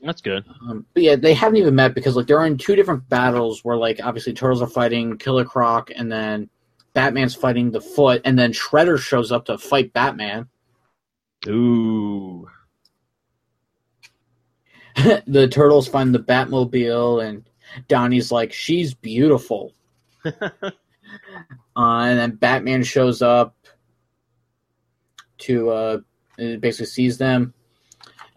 [0.01, 0.45] That's good.
[0.69, 3.77] Um, but yeah, they haven't even met because like they're in two different battles where
[3.77, 6.51] like obviously turtles are fighting Killer Croc and then
[6.93, 10.49] Batman's fighting the Foot and then Shredder shows up to fight Batman.
[11.47, 12.49] Ooh.
[15.27, 17.45] the turtles find the Batmobile and
[17.89, 19.73] Donnie's like she's beautiful.
[20.25, 20.71] uh,
[21.77, 23.57] and then Batman shows up
[25.39, 25.99] to uh,
[26.37, 27.55] basically sees them.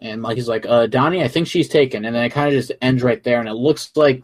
[0.00, 2.04] And like he's like, uh, Donnie, I think she's taken.
[2.04, 3.40] And then it kind of just ends right there.
[3.40, 4.22] And it looks like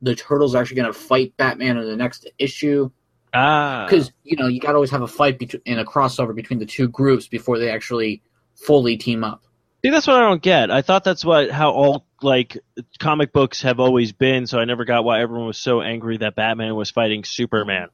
[0.00, 2.90] the turtles are actually going to fight Batman in the next issue.
[3.32, 3.86] Ah.
[3.88, 6.60] Because, you know, you got to always have a fight bet- in a crossover between
[6.60, 8.22] the two groups before they actually
[8.54, 9.42] fully team up.
[9.84, 10.70] See, that's what I don't get.
[10.70, 12.58] I thought that's what how all like
[12.98, 14.46] comic books have always been.
[14.46, 17.88] So I never got why everyone was so angry that Batman was fighting Superman.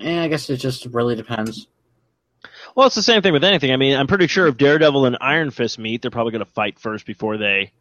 [0.00, 1.66] And I guess it just really depends.
[2.74, 3.72] Well, it's the same thing with anything.
[3.72, 6.50] I mean, I'm pretty sure if Daredevil and Iron Fist meet, they're probably going to
[6.50, 7.72] fight first before they.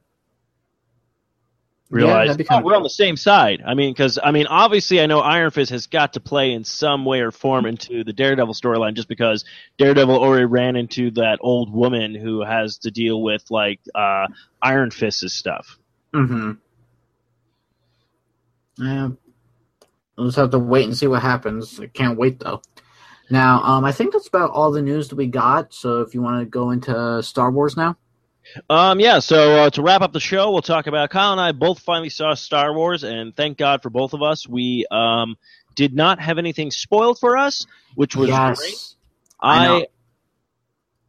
[1.92, 3.62] Realize that'd oh, we're on the same side.
[3.66, 6.64] I mean, because I mean, obviously, I know Iron Fist has got to play in
[6.64, 9.46] some way or form into the Daredevil storyline, just because
[9.78, 14.28] Daredevil already ran into that old woman who has to deal with like uh,
[14.62, 15.78] Iron Fist's stuff.
[16.14, 16.52] Mm-hmm.
[18.78, 19.10] Yeah.
[20.18, 21.80] We'll just have to wait and see what happens.
[21.80, 22.62] I can't wait though.
[23.30, 25.74] Now, um, I think that's about all the news that we got.
[25.74, 27.98] So if you want to go into Star Wars now.
[28.70, 31.52] Um, yeah, so uh, to wrap up the show, we'll talk about Kyle and I
[31.52, 34.48] both finally saw Star Wars, and thank God for both of us.
[34.48, 35.38] We um,
[35.76, 37.66] did not have anything spoiled for us,
[37.96, 38.58] which was Yes.
[38.60, 38.76] great.
[39.40, 39.68] I.
[39.68, 39.88] I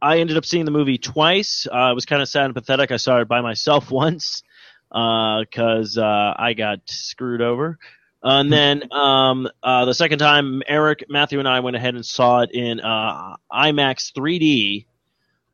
[0.01, 1.65] I ended up seeing the movie twice.
[1.65, 2.91] Uh, it was kind of sad and pathetic.
[2.91, 4.43] I saw it by myself once
[4.89, 7.79] because uh, I got screwed over.
[8.21, 12.41] And then um, uh, the second time, Eric, Matthew, and I went ahead and saw
[12.41, 14.85] it in uh, IMAX 3D.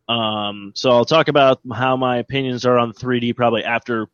[0.10, 4.08] Um, so I'll talk about how my opinions are on 3D probably after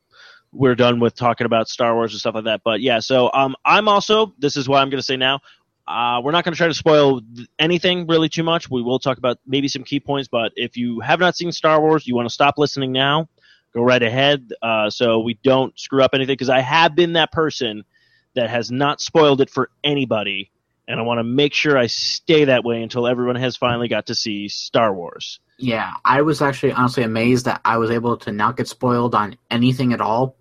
[0.52, 2.62] we're done with talking about Star Wars and stuff like that.
[2.64, 5.40] But yeah, so um, I'm also this is what I'm going to say now.
[5.88, 7.22] Uh, we're not going to try to spoil
[7.60, 8.70] anything really too much.
[8.70, 11.80] We will talk about maybe some key points, but if you have not seen Star
[11.80, 13.30] Wars, you want to stop listening now,
[13.74, 14.52] go right ahead.
[14.62, 17.84] Uh, so we don't screw up anything because I have been that person
[18.34, 20.52] that has not spoiled it for anybody,
[20.88, 24.08] and I want to make sure I stay that way until everyone has finally got
[24.08, 25.40] to see Star Wars.
[25.58, 29.38] Yeah, I was actually honestly amazed that I was able to not get spoiled on
[29.50, 30.36] anything at all.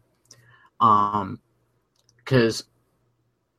[0.80, 1.40] Um,
[2.18, 2.64] because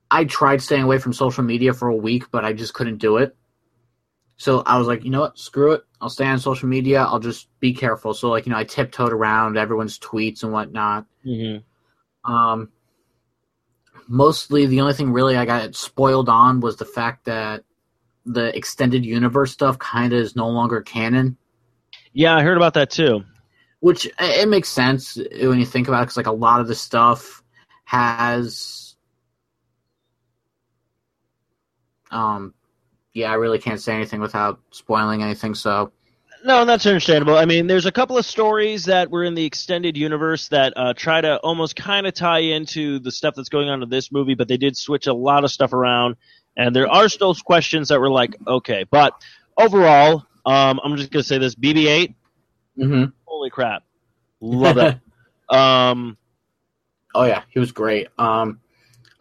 [0.09, 3.17] I tried staying away from social media for a week, but I just couldn't do
[3.17, 3.35] it.
[4.37, 5.83] So I was like, you know what, screw it.
[6.01, 7.03] I'll stay on social media.
[7.03, 8.13] I'll just be careful.
[8.13, 11.05] So like, you know, I tiptoed around everyone's tweets and whatnot.
[11.25, 12.31] Mm-hmm.
[12.31, 12.69] Um,
[14.07, 17.63] mostly the only thing really I got spoiled on was the fact that
[18.25, 21.37] the extended universe stuff kind of is no longer canon.
[22.17, 23.25] Yeah, I heard about that too.
[23.81, 26.73] Which it makes sense when you think about it, because like a lot of the
[26.73, 27.43] stuff
[27.83, 28.95] has,
[32.11, 32.53] um,
[33.13, 35.53] yeah, I really can't say anything without spoiling anything.
[35.53, 35.91] So
[36.45, 37.37] No, that's understandable.
[37.37, 40.93] I mean, there's a couple of stories that were in the extended universe that uh,
[40.93, 44.35] try to almost kind of tie into the stuff that's going on in this movie,
[44.35, 46.15] but they did switch a lot of stuff around.
[46.55, 48.85] And there are still questions that were like, okay.
[48.89, 49.21] But
[49.57, 52.15] overall, um, I'm just going to say this BB 8,
[52.77, 53.13] Mhm.
[53.25, 53.83] holy crap.
[54.41, 54.99] Love it.
[55.55, 56.17] um,
[57.13, 58.07] oh yeah, he was great.
[58.17, 58.59] Um,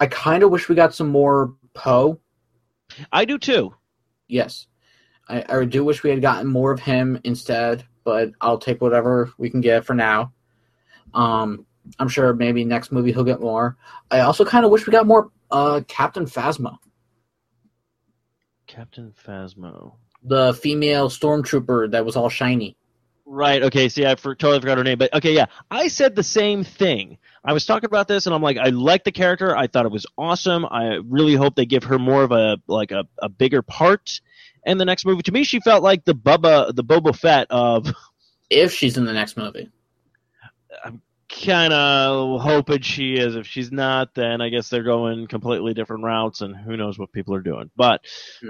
[0.01, 2.21] I kind of wish we got some more Poe.
[3.13, 3.75] I do too.
[4.29, 4.67] Yes,
[5.29, 9.31] I, I do wish we had gotten more of him instead, but I'll take whatever
[9.39, 10.33] we can get for now.
[11.15, 11.67] Um,
[11.99, 13.77] I'm sure maybe next movie he'll get more.
[14.11, 16.77] I also kind of wish we got more uh, Captain Phasma,
[18.67, 19.95] Captain Phasmo.
[20.25, 22.77] The female stormtrooper that was all shiny.
[23.27, 23.63] Right.
[23.63, 23.89] Okay.
[23.89, 25.35] See, I for, totally forgot her name, but okay.
[25.35, 27.19] Yeah, I said the same thing.
[27.45, 29.57] I was talking about this, and I'm like, I like the character.
[29.57, 30.65] I thought it was awesome.
[30.65, 34.21] I really hope they give her more of a like a, a bigger part
[34.65, 35.23] in the next movie.
[35.23, 37.93] To me, she felt like the Bubba, the Boba Fett of.
[38.51, 39.71] If she's in the next movie,
[41.43, 43.35] Kind of hoping she is.
[43.35, 47.13] If she's not, then I guess they're going completely different routes, and who knows what
[47.13, 47.71] people are doing.
[47.77, 48.03] But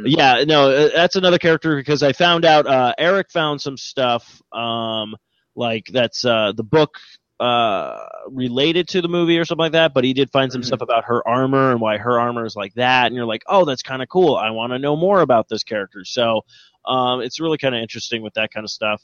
[0.04, 4.42] yeah, no, uh, that's another character because I found out uh, Eric found some stuff
[4.52, 5.14] um,
[5.56, 6.98] like that's uh, the book
[7.40, 9.94] uh, related to the movie or something like that.
[9.94, 12.74] But he did find some stuff about her armor and why her armor is like
[12.74, 14.36] that, and you're like, oh, that's kind of cool.
[14.36, 16.04] I want to know more about this character.
[16.04, 16.42] So
[16.84, 19.02] um, it's really kind of interesting with that kind of stuff.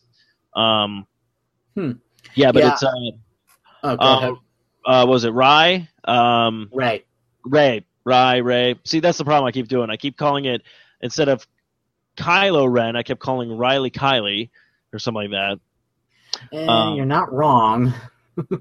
[0.54, 1.06] Um,
[1.76, 1.92] Hmm.
[2.34, 2.72] Yeah, but Yeah.
[2.72, 2.90] it's uh,
[3.82, 4.34] Oh, go um, ahead.
[4.86, 5.88] uh, was it Rye?
[6.04, 7.04] Um, Rey.
[7.44, 7.84] Rey.
[8.04, 8.36] Rye.
[8.38, 8.74] Rey.
[8.84, 9.90] See, that's the problem I keep doing.
[9.90, 10.62] I keep calling it
[11.00, 11.46] instead of
[12.16, 14.50] Kylo Ren, I kept calling Riley Kylie
[14.92, 15.60] or something like that.
[16.52, 17.94] Eh, Um, you're not wrong.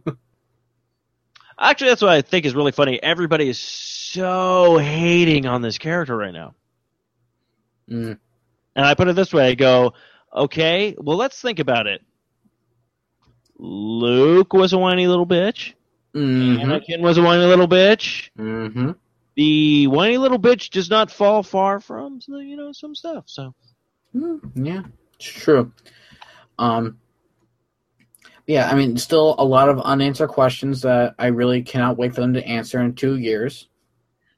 [1.60, 3.02] Actually, that's what I think is really funny.
[3.04, 6.56] Everybody is so hating on this character right now.
[7.90, 8.18] Mm.
[8.76, 9.94] And I put it this way I go,
[10.34, 12.02] okay, well, let's think about it.
[13.60, 15.74] Luke was a whiny little bitch.
[16.16, 16.60] Mhm.
[16.62, 18.30] Anakin was a whiny little bitch.
[18.38, 18.92] Mm-hmm.
[19.36, 23.26] The whiny little bitch does not fall far from, you know, some stuff.
[23.28, 23.54] So
[24.56, 24.84] Yeah,
[25.16, 25.72] it's true.
[26.58, 26.98] Um,
[28.48, 32.22] yeah, I mean, still a lot of unanswered questions that I really cannot wait for
[32.22, 33.68] them to answer in two years.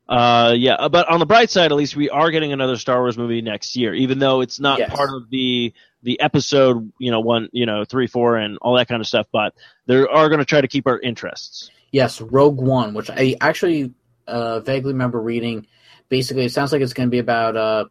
[0.09, 2.99] Uh, yeah, uh, but on the bright side, at least we are getting another Star
[2.99, 4.93] Wars movie next year, even though it's not Yes.
[4.93, 8.87] part of the the episode, you know, one, you know, three, four, and all that
[8.87, 9.27] kind of stuff.
[9.31, 9.53] But
[9.85, 11.71] they are going to try to keep our interests.
[11.91, 13.93] Yes, Rogue One, which I actually
[14.27, 15.67] uh, vaguely remember reading.
[16.09, 17.55] Basically, it sounds like it's going to be about.
[17.55, 17.85] Uh,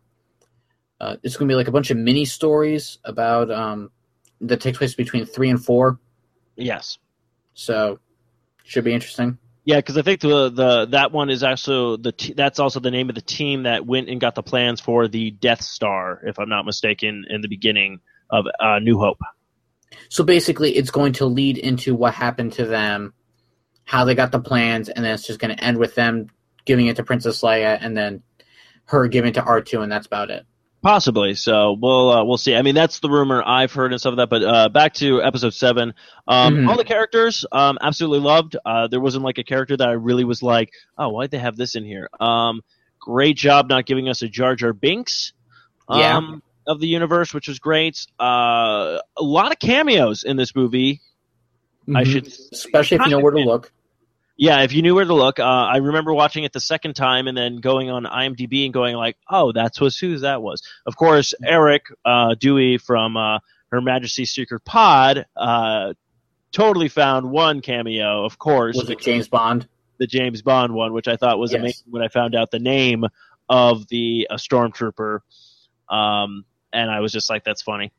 [1.01, 3.91] uh, it's going to be like a bunch of mini stories about um,
[4.43, 5.99] that takes place between three and four.
[6.57, 6.99] Yes.
[7.55, 7.99] So,
[8.65, 9.39] Should be interesting.
[9.65, 12.91] Yeah, because I think the the that one is also the t- that's also the
[12.91, 16.39] name of the team that went and got the plans for the Death Star, if
[16.39, 18.01] I'm not mistaken, in the beginning
[18.31, 19.19] of uh, New Hope.
[20.09, 23.13] So basically, it's going to lead into what happened to them,
[23.85, 26.29] how they got the plans, and then it's just going to end with them
[26.65, 28.23] giving it to Princess Leia, and then
[28.85, 30.47] her giving it to R two, and that's about it.
[30.83, 31.35] Possibly.
[31.35, 32.57] So we'll uh, we'll see.
[32.57, 34.31] I mean, that's the rumor I've heard and stuff like that.
[34.31, 35.93] But uh, back to episode seven.
[36.27, 36.69] Um, Mhm.
[36.71, 38.57] All the characters, um, absolutely loved.
[38.65, 41.57] Uh, there wasn't like a character that I really was like, oh, why'd they have
[41.57, 42.09] this in here?
[42.19, 42.63] Um,
[42.99, 45.33] great job not giving us a Jar Jar Binks.
[45.91, 46.17] Yeah.
[46.17, 48.07] Um, of the universe, which was great.
[48.21, 51.01] Uh, a lot of cameos in this movie.
[51.89, 52.07] I Mhm.
[52.07, 53.73] should especially if you know where to look.
[54.41, 57.29] Yeah, if you knew where to look, uh, I remember watching it the second time
[57.29, 60.97] and then going on IMDb and going like, "Oh, that's was who that was." Of
[60.97, 65.93] course, Eric uh, Dewey from uh, Her Majesty's Secret Pod uh,
[66.53, 68.25] totally found one cameo.
[68.25, 69.69] Of course, Was it James Bond?
[69.99, 71.61] the James Bond one, which I thought was Yes.
[71.61, 73.05] amazing when I found out the name
[73.51, 75.19] of the uh, stormtrooper,
[75.91, 77.93] um, and I was just like, "That's funny."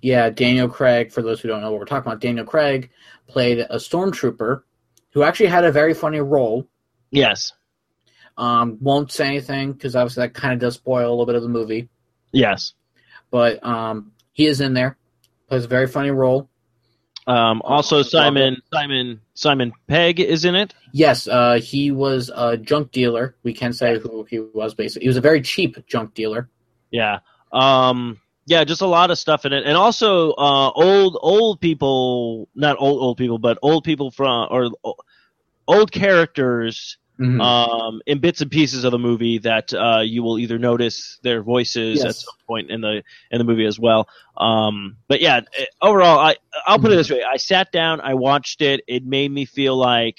[0.00, 1.12] Yeah, Daniel Craig.
[1.12, 2.88] For those who don't know what we're talking about, Daniel Craig
[3.26, 4.62] played a stormtrooper
[5.16, 6.68] who actually had a very funny role.
[7.10, 7.54] Yes,
[8.36, 11.42] Um, won't say anything because obviously that kind of does spoil a little bit of
[11.42, 11.88] the movie.
[12.32, 12.74] yes.
[13.30, 14.98] But um, he is in there,
[15.48, 16.50] plays a very funny role.
[17.26, 20.74] Um, also, Simon Simon Simon Pegg is in it.
[20.92, 23.34] Yes, uh, he was a junk dealer.
[23.42, 24.74] We can say who he was.
[24.74, 26.50] Basically, he was a very cheap junk dealer.
[26.90, 27.20] Yeah.
[27.52, 29.64] Um yeah, just a lot of stuff in it.
[29.66, 34.70] And also uh old old people, not old old people, but old people from or
[35.66, 37.40] old characters Mhm.
[37.40, 41.42] um in bits and pieces of the movie that uh you will either notice their
[41.42, 44.06] voices at some point in the in the movie as well.
[44.36, 46.36] Um but yeah, eh, overall I
[46.66, 47.22] I'll put it this way.
[47.22, 50.18] I sat down, I watched it, it made me feel like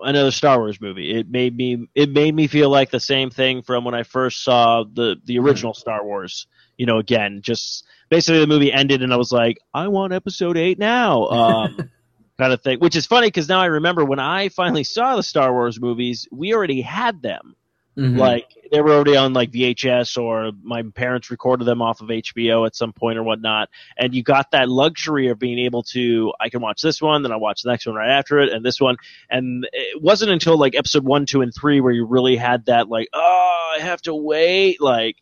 [0.00, 1.10] another Star Wars movie.
[1.14, 4.42] It made me it made me feel like the same thing from when I first
[4.44, 6.46] saw the the original Star Wars.
[6.76, 10.56] You know, again, just basically the movie ended and I was like, I want episode
[10.56, 11.26] 8 now.
[11.28, 11.90] Um
[12.38, 15.22] kind of thing, which is funny cuz now I remember when I finally saw the
[15.22, 17.56] Star Wars movies, we already had them.
[17.98, 18.16] Mhm.
[18.16, 22.64] Like they were already on like VHS or my parents recorded them off of HBO
[22.64, 23.70] at some point or whatnot.
[23.96, 27.32] And you got that luxury of being able to, I can watch this one, then
[27.32, 28.96] I watch the next one right after it and this one.
[29.30, 32.88] And it wasn't until like episode one, two, and three where you really had that
[32.88, 35.16] like, oh, I have to wait, like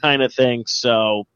[0.00, 0.64] kind of thing.
[0.66, 1.26] So,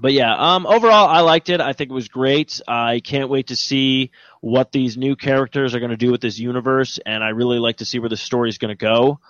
[0.00, 1.60] but yeah, um, overall, I liked it.
[1.60, 2.60] I think it was great.
[2.66, 6.38] I can't wait to see what these new characters are going to do with this
[6.38, 9.20] universe, and I really like to see where the story is going to go.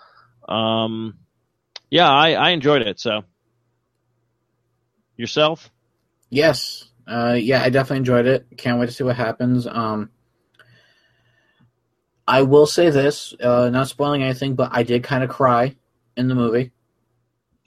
[0.49, 1.19] Um,
[1.91, 3.01] yeah, I, I enjoyed it.
[3.01, 3.25] So,
[5.17, 5.71] yourself?
[6.31, 6.85] Yes.
[7.07, 8.47] Uh, yeah, I definitely enjoyed it.
[8.57, 9.67] Can't wait to see what happens.
[9.67, 10.11] Um,
[12.27, 15.77] I will say this, uh, not spoiling anything, but I did kind of cry
[16.17, 16.73] in the movie.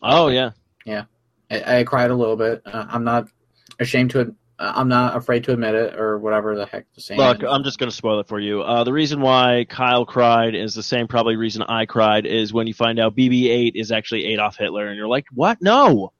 [0.03, 0.51] Oh yeah,
[0.85, 1.05] Yeah,
[1.51, 2.61] I, I cried a little bit.
[2.65, 3.27] Uh, I'm not
[3.79, 4.21] ashamed to.
[4.21, 7.19] uh, I'm not afraid to admit it, or whatever the heck the saying.
[7.19, 7.49] Look, is.
[7.49, 8.61] I'm just going to spoil it for you.
[8.61, 12.67] Uh, the reason why Kyle cried is the same probably reason I cried is when
[12.67, 15.61] you find out BB-8 is actually Adolf Hitler, and you're like, what?
[15.61, 16.13] No,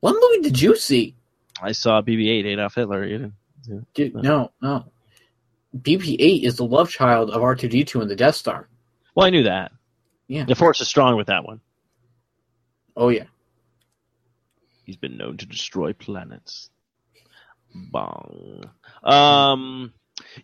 [0.00, 1.16] what movie did you see?
[1.60, 3.04] I saw BB-8 Adolf Hitler.
[3.04, 3.34] You didn't.
[3.66, 3.78] yeah.
[3.94, 4.84] Dude, no, no.
[5.76, 8.68] BB-8 is the love child of R2D2 and the Death Star.
[9.14, 9.72] Well, I knew that.
[10.28, 10.44] Yeah.
[10.44, 11.60] The Force is strong with that one.
[12.96, 13.24] Oh yeah.
[14.86, 16.70] He's been known to destroy planets.
[17.74, 18.70] Bong.
[19.02, 19.92] Um,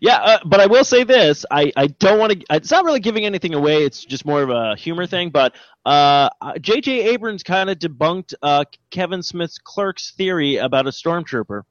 [0.01, 2.44] yeah, uh, but I will say this: I, I don't want to.
[2.51, 3.85] It's not really giving anything away.
[3.85, 5.31] It's just more of a humor thing.
[5.31, 5.55] But
[5.86, 6.28] uh,
[6.60, 7.10] J.J.
[7.10, 11.62] Abrams kind of debunked uh, Kevin Smith's Clerks theory about a stormtrooper.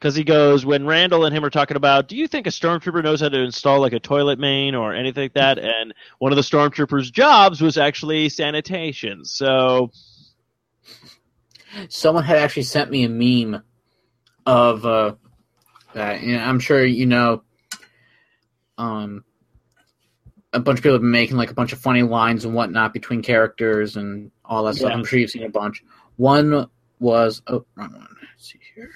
[0.00, 3.04] Because he goes, when Randall and him are talking about, do you think a stormtrooper
[3.04, 5.58] knows how to install like a toilet main or anything like that?
[5.58, 9.26] And one of the stormtroopers' jobs was actually sanitation.
[9.26, 9.90] So
[11.88, 13.62] Someone had actually sent me a meme
[14.46, 15.14] of uh,
[15.94, 16.22] that.
[16.22, 17.42] Know, I'm sure you know.
[18.76, 19.24] Um,
[20.52, 22.92] a bunch of people have been making like a bunch of funny lines and whatnot
[22.92, 24.90] between characters and all that stuff.
[24.92, 25.84] I'm sure you've seen a bunch.
[26.16, 26.68] One
[26.98, 28.16] was oh wrong one.
[28.20, 28.90] Let's see here.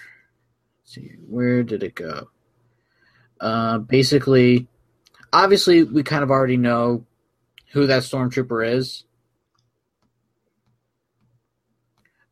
[0.95, 2.29] See where did it go?
[3.41, 4.69] Uh, basically,
[5.33, 7.05] obviously we kind of already know
[7.73, 9.03] who that stormtrooper is.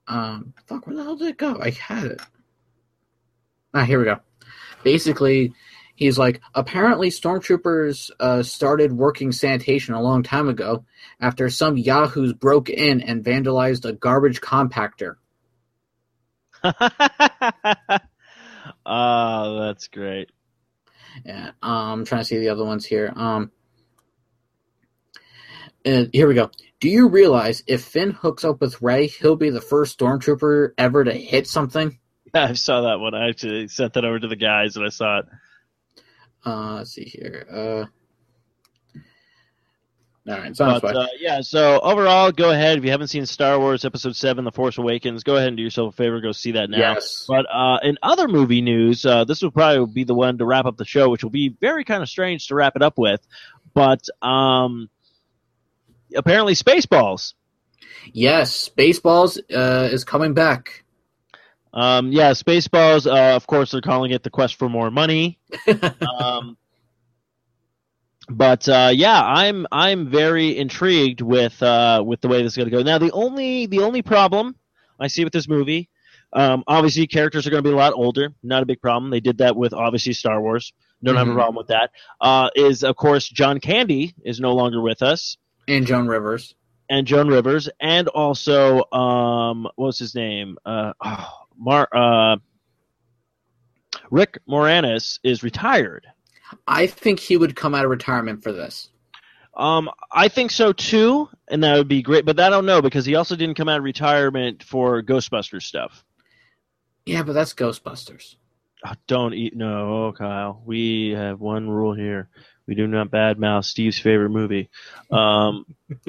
[0.06, 1.58] Um, fuck, where the hell did it go?
[1.60, 2.20] I had it.
[3.74, 4.20] Ah, here we go.
[4.84, 5.54] Basically,
[5.96, 10.84] he's like, apparently stormtroopers uh, started working sanitation a long time ago
[11.20, 15.16] after some yahoos broke in and vandalized a garbage compactor.
[18.84, 20.30] Oh, that's great.
[21.24, 23.12] Yeah, um, I'm trying to see the other ones here.
[23.14, 23.50] Um,
[25.84, 26.50] uh, here we go.
[26.80, 31.04] Do you realize if Finn hooks up with Rey, he'll be the first stormtrooper ever
[31.04, 31.98] to hit something?
[32.34, 33.14] Yeah, I saw that one.
[33.14, 35.26] I actually sent that over to the guys, and I saw it.
[36.44, 37.46] Uh, let's see here.
[37.50, 37.86] Uh,
[40.28, 42.78] all right, sounds But, uh, yeah, so overall, go ahead.
[42.78, 45.64] If you haven't seen Star Wars Episode 7, The Force Awakens, go ahead and do
[45.64, 46.20] yourself a favor.
[46.20, 46.78] Go see that now.
[46.78, 47.24] Yes.
[47.26, 50.64] But uh, in other movie news, uh, this will probably be the one to wrap
[50.64, 53.20] up the show, which will be very kind of strange to wrap it up with.
[53.74, 54.88] But um,
[56.14, 57.34] apparently, Spaceballs.
[58.12, 60.84] Yes, Spaceballs uh, is coming back.
[61.74, 63.06] Um, yeah, Spaceballs.
[63.06, 65.40] Uh, of course, they're calling it the quest for more money.
[66.18, 66.56] um,
[68.28, 72.70] but uh, yeah, I'm I'm very intrigued with uh, with the way this is going
[72.70, 72.82] to go.
[72.82, 74.56] Now, the only the only problem
[75.00, 75.88] I see with this movie,
[76.32, 78.32] um, obviously, characters are going to be a lot older.
[78.42, 79.10] Not a big problem.
[79.10, 80.72] They did that with obviously Star Wars.
[81.04, 81.34] Don't have a Mhm.
[81.34, 81.90] problem with that.
[82.20, 85.36] Uh, is of course John Candy is no longer with us,
[85.66, 86.54] And Joan Rivers.
[86.88, 90.58] and Joan Rivers, and also um, what's his name?
[90.64, 91.28] Uh, oh,
[91.58, 92.36] Mar uh,
[94.10, 96.06] Rick Moranis is retired.
[96.66, 98.88] I think he would come out of retirement for this.
[99.54, 102.24] Um, I think so too, and that would be great.
[102.24, 106.04] But I don't know because he also didn't come out of retirement for Ghostbusters stuff.
[107.04, 108.36] Yeah, but that's Ghostbusters.
[108.86, 110.62] Oh, don't eat no, Kyle.
[110.64, 112.30] We have one rule here:
[112.66, 114.70] we do not badmouth Steve's favorite movie.
[115.10, 115.66] Um,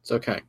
[0.00, 0.40] It's okay.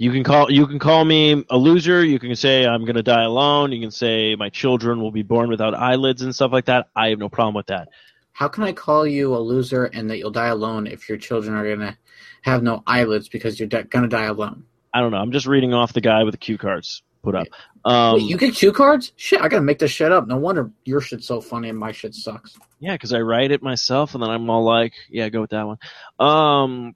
[0.00, 2.02] You can call you can call me a loser.
[2.02, 3.70] You can say I'm going to die alone.
[3.70, 6.88] You can say my children will be born without eyelids and stuff like that.
[6.96, 7.88] I have no problem with that.
[8.32, 11.54] How can I call you a loser and that you'll die alone if your children
[11.54, 11.98] are gonna
[12.40, 14.64] have no eyelids because you're di- gonna die alone?
[14.94, 15.18] I don't know.
[15.18, 17.46] I'm just reading off the guy with the cue cards put up.
[17.84, 19.12] Um, Wait, you get cue cards?
[19.16, 20.26] Shit, I gotta make this shit up.
[20.26, 22.56] No wonder your shit's so funny and my shit sucks.
[22.78, 25.66] Yeah, because I write it myself, and then I'm all like, "Yeah, go with that
[25.66, 25.78] one."
[26.18, 26.94] Um,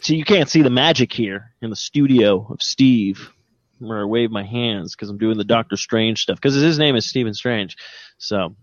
[0.00, 3.30] so you can't see the magic here in the studio of Steve,
[3.78, 6.36] where I wave my hands because I'm doing the Doctor Strange stuff.
[6.36, 7.76] Because his name is Stephen Strange.
[8.18, 8.54] So,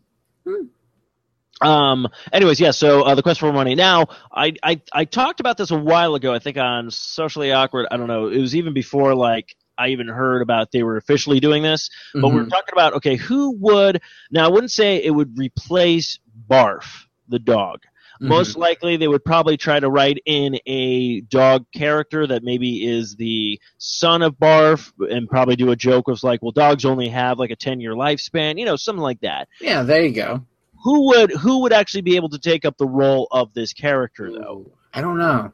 [1.61, 2.72] um, anyways, yeah.
[2.72, 3.76] So uh, the quest for money.
[3.76, 6.34] Now, I, I I talked about this a while ago.
[6.34, 7.88] I think on socially awkward.
[7.91, 8.27] I don't know.
[8.27, 11.89] It was even before like I even heard about they were officially doing this.
[12.14, 12.49] But we we're Mhm.
[12.49, 14.01] talking about okay, who would
[14.31, 14.45] now?
[14.45, 16.19] I wouldn't say it would replace
[16.49, 17.81] Barf the dog.
[18.19, 23.15] Most likely, they would probably try to write in a dog character that maybe is
[23.15, 27.39] the son of Barf, and probably do a joke of like, "Well, dogs only have
[27.39, 29.47] like a ten year lifespan," you know, something like that.
[29.61, 30.45] Yeah, there you go.
[30.83, 34.31] Who would who would actually be able to take up the role of this character
[34.31, 34.71] though?
[34.93, 35.51] I don't know.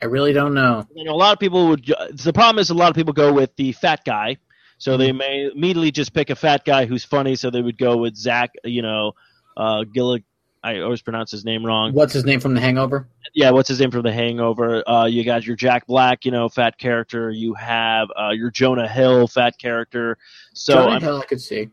[0.00, 0.86] I really don't know.
[0.94, 1.84] You know, a lot of people would.
[2.12, 4.36] The problem is a lot of people go with the fat guy,
[4.78, 7.34] so they may immediately just pick a fat guy who's funny.
[7.36, 8.52] So they would go with Zach.
[8.64, 9.12] You know,
[9.56, 10.24] uh, Gillig.
[10.62, 11.92] I always pronounce his name wrong.
[11.92, 13.06] What's his name from The Hangover?
[13.34, 14.82] Yeah, what's his name from The Hangover?
[14.88, 17.30] Uh, you got your Jack Black, you know, fat character.
[17.30, 20.18] You have uh, your Jonah Hill, fat character.
[20.54, 21.68] So Jonah I'm- Hill, I could see.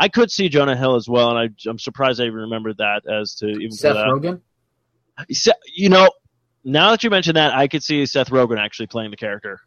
[0.00, 3.02] I could see Jonah Hill as well, and I, I'm surprised I even remembered that
[3.10, 3.96] as to even Seth.
[3.96, 4.40] Rogen.
[5.32, 6.08] Se- You know,
[6.62, 9.60] now that you mention that, I could see Seth Rogen actually playing the character.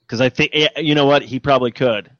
[0.00, 2.10] Because I think, eh, you know what, he probably could.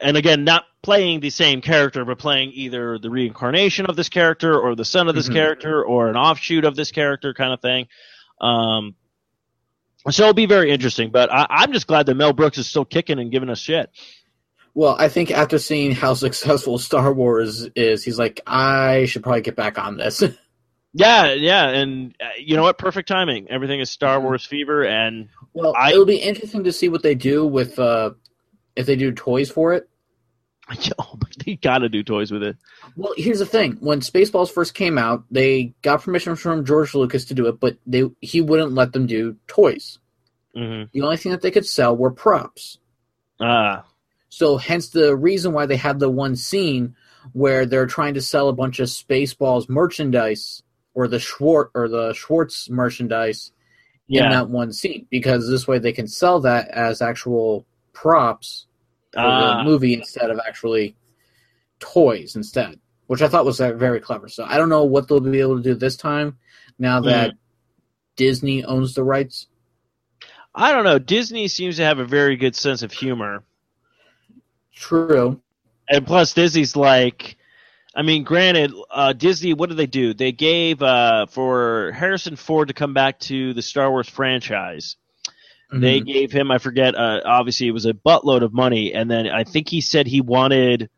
[0.00, 4.58] And again, not playing the same character, but playing either the reincarnation of this character,
[4.58, 5.32] or the son of this Mhm.
[5.34, 7.88] character, or an offshoot of this character, kind of thing.
[8.40, 8.94] Um,
[10.08, 11.10] so it'll be very interesting.
[11.10, 13.90] But I, I'm just glad that Mel Brooks is still kicking and giving us shit.
[14.74, 19.40] Well, I think after seeing how successful Star Wars is, he's like, I should probably
[19.42, 20.22] get back on this.
[20.94, 22.78] Yeah, yeah, and uh, you know what?
[22.78, 23.48] Perfect timing.
[23.50, 27.14] Everything is Star Wars fever, and well, I- it'll be interesting to see what they
[27.14, 28.12] do with uh,
[28.78, 29.88] if they do toys for it.
[31.44, 32.56] they gotta do toys with it.
[32.96, 37.24] Well, here's the thing: when Spaceballs first came out, they got permission from George Lucas
[37.26, 39.98] to do it, but they he wouldn't let them do toys.
[40.54, 42.78] hmm The only thing that they could sell were props.
[43.40, 43.84] Ah,
[44.28, 46.94] So, hence the reason why they had the one scene
[47.32, 50.62] where they're trying to sell a bunch of Spaceballs merchandise
[50.94, 53.52] or the Schwartz or the Schwartz merchandise
[54.08, 58.67] in that one scene because this way they can sell that as actual props
[59.16, 59.62] Ah.
[59.64, 60.96] movie instead of actually
[61.80, 64.28] toys instead, which I thought was uh, very clever.
[64.28, 66.38] So I don't know what they'll be able to do this time
[66.78, 67.34] now that
[68.16, 69.46] Disney owns the rights.
[70.54, 70.98] I don't know.
[70.98, 73.44] Disney seems to have a very good sense of humor,
[74.74, 75.40] True.
[75.88, 77.36] and plus Disney's like,
[77.94, 79.54] I mean, granted, uh, Disney.
[79.54, 80.14] What did they do?
[80.14, 84.96] They gave uh, for Harrison Ford to come back to the Star Wars franchise.
[85.70, 86.06] They Mhm.
[86.06, 89.44] gave him, I forget, uh, obviously it was a buttload of money, and then I
[89.44, 90.88] think he said he wanted.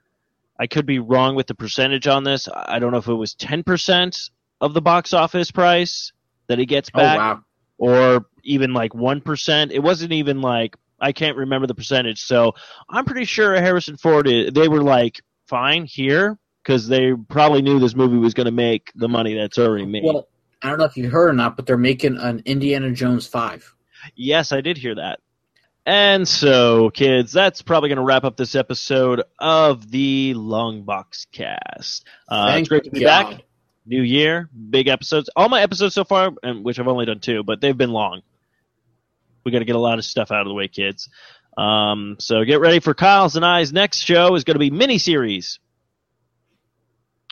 [0.59, 2.49] I could be wrong with the percentage on this.
[2.55, 4.31] I don't know if it was ten percent
[4.61, 6.13] of the box office price
[6.49, 7.41] that he gets Oh back, wow.
[7.79, 9.73] or even like one percent.
[9.73, 12.21] It wasn't even like I can't remember the percentage.
[12.21, 12.55] So
[12.91, 14.27] I'm pretty sure Harrison Ford.
[14.27, 18.93] They were like, fine here because they probably knew this movie was going to make
[18.95, 20.05] the money that's already made.
[20.05, 20.29] Well,
[20.63, 23.75] I don't know if you heard or not, but they're making an Indiana Jones five.
[24.15, 25.21] Yes, I did hear that.
[25.87, 31.27] And so, kids, that's probably going to wrap up this episode of the Long Box
[31.33, 32.07] Cast.
[32.29, 33.31] Uh, it's great to be God.
[33.31, 33.43] back.
[33.87, 35.31] New year, big episodes.
[35.35, 38.21] All my episodes so far, and which I've only done two, but they've been long.
[39.43, 41.09] We got to get a lot of stuff out of the way, kids.
[41.57, 45.59] Um, so get ready for Kyle's and I's next show is going to be miniseries.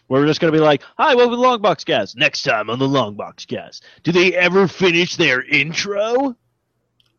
[0.06, 2.16] Where we're just going to be like, hi, welcome to the Long Cast.
[2.16, 3.84] Next time on the Long Box Cast.
[4.02, 6.34] Do they ever finish their intro?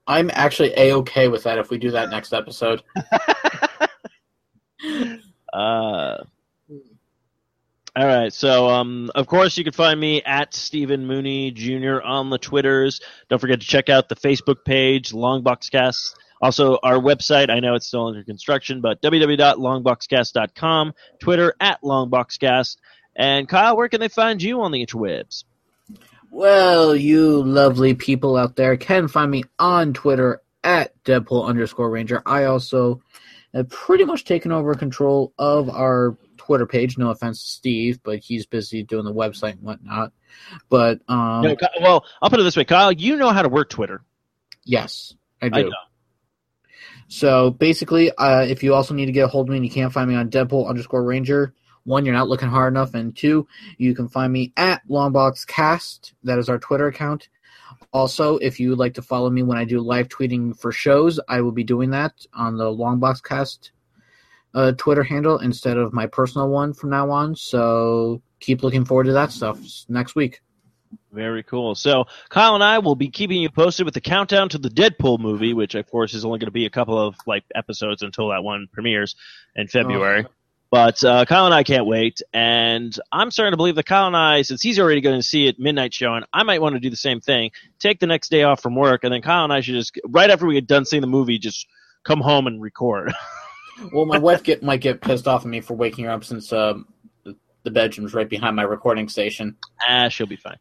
[0.09, 2.83] I'm actually a okay with that if we do that next episode.
[5.51, 6.23] Uh,
[7.95, 8.31] all right.
[8.31, 12.01] So, um, of course, you can find me at Stephen Mooney Jr.
[12.01, 13.01] on the Twitters.
[13.29, 16.13] Don't forget to check out the Facebook page, Longboxcast.
[16.41, 17.49] Also, our website.
[17.49, 20.93] I know it's still under construction, but www.longboxcast.com.
[21.19, 22.77] Twitter at Longboxcast.
[23.15, 25.45] And Kyle, where can they find you on the interwebs?
[26.31, 32.21] Well, you lovely people out there can find me on Twitter at Deadpool underscore Ranger.
[32.25, 33.01] I also
[33.53, 36.97] have pretty much taken over control of our Twitter page.
[36.97, 40.11] No offense to Steve, but he's busy doing the website and whatnot.
[40.69, 42.91] But um, No, well, I'll put it this way, Kyle.
[42.91, 44.01] You know how to work Twitter.
[44.65, 45.63] yes, I I do.
[45.63, 45.73] don't.
[47.07, 49.71] So basically, uh, if you also need to get a hold of me and you
[49.71, 51.53] can't find me on Deadpool underscore Ranger,
[51.83, 53.47] one, you're not looking hard enough, and two,
[53.77, 56.13] you can find me at Longboxcast.
[56.23, 57.29] That is our Twitter account.
[57.91, 61.19] Also, if you would like to follow me when I do live tweeting for shows,
[61.27, 63.71] I will be doing that on the Longboxcast
[64.53, 67.35] uh, Twitter handle instead of my personal one from now on.
[67.35, 70.41] So keep looking forward to that stuff next week.
[71.11, 71.75] Very cool.
[71.75, 75.19] So Kyle and I will be keeping you posted with the countdown to the Deadpool
[75.19, 78.29] movie, which of course is only going to be a couple of like episodes until
[78.29, 79.15] that one premieres
[79.55, 80.25] in February.
[80.71, 84.15] But uh, Kyle and I can't wait, and I'm starting to believe that Kyle and
[84.15, 86.91] I, since he's already going to see it midnight showing, I might want to do
[86.91, 87.49] the same thing.
[87.79, 90.29] Take the next day off from work, and then Kyle and I should just right
[90.29, 91.65] after we get done seeing the movie, just
[92.03, 93.13] come home and record.
[93.93, 96.51] Well, my wife get might get pissed off at me for waking her up since
[96.51, 96.85] um,
[97.23, 99.55] the, the bedroom's right behind my recording station.
[99.87, 100.57] ah, she'll be fine.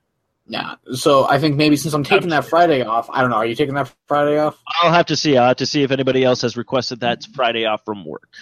[0.47, 0.77] Yeah.
[0.93, 3.37] So I think maybe since I'm taking that Friday off, I don't know.
[3.37, 4.57] Are you taking that Friday off?
[4.83, 5.37] I'll have to see.
[5.37, 8.33] I'll have to see if anybody else has requested that Friday off from work.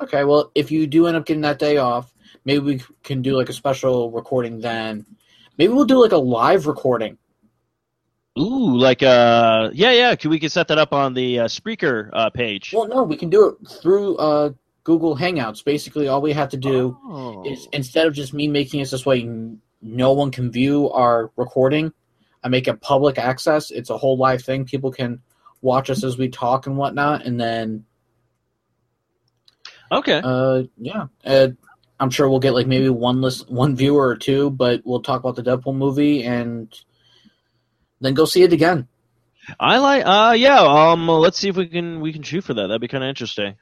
[0.00, 0.24] Okay.
[0.24, 2.12] Well, if you do end up getting that day off,
[2.44, 5.06] maybe we can do like a special recording then.
[5.56, 7.18] Maybe we'll do like a live recording.
[8.36, 10.14] Ooh, like uh, yeah, yeah.
[10.16, 12.72] Can we can set that up on the uh, Spreaker uh, page?
[12.74, 14.50] Well, no, we can do it through uh,
[14.82, 15.64] Google Hangouts.
[15.64, 17.44] Basically, all we have to do Oh.
[17.46, 19.22] is instead of just me making it this way,
[19.80, 21.92] no one can view our recording.
[22.42, 23.70] I make it public access.
[23.70, 24.64] It's a whole live thing.
[24.64, 25.20] People can
[25.62, 27.84] watch us as we talk and whatnot, and then
[29.94, 30.20] Okay.
[30.22, 31.06] Uh, yeah.
[31.24, 31.48] Uh,
[32.00, 35.20] I'm sure we'll get like maybe one list, one viewer or two, but we'll talk
[35.20, 36.68] about the Deadpool movie and
[38.00, 38.88] then go see it again.
[39.60, 40.04] I like.
[40.04, 40.60] Uh, yeah.
[40.60, 42.66] Um, let's see if we can we can shoot for that.
[42.66, 43.54] That'd be kind of interesting.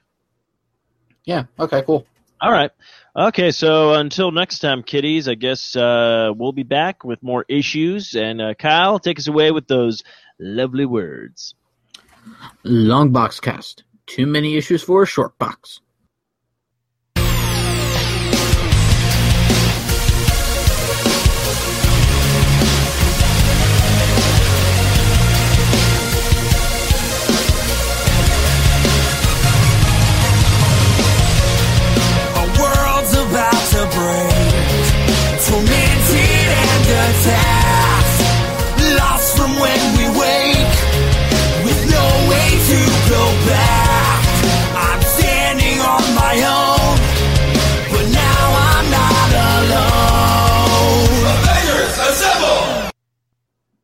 [1.25, 1.43] Yeah.
[1.59, 1.83] Okay.
[1.83, 2.05] Cool.
[2.41, 2.71] All right.
[3.15, 3.51] Okay.
[3.51, 5.27] So until next time, kiddies.
[5.27, 8.15] I guess uh, we'll be back with more issues.
[8.15, 10.03] And uh, Kyle, take us away with those
[10.39, 11.53] lovely words.
[12.63, 13.83] Long box cast.
[14.07, 15.79] Too many issues for a short box.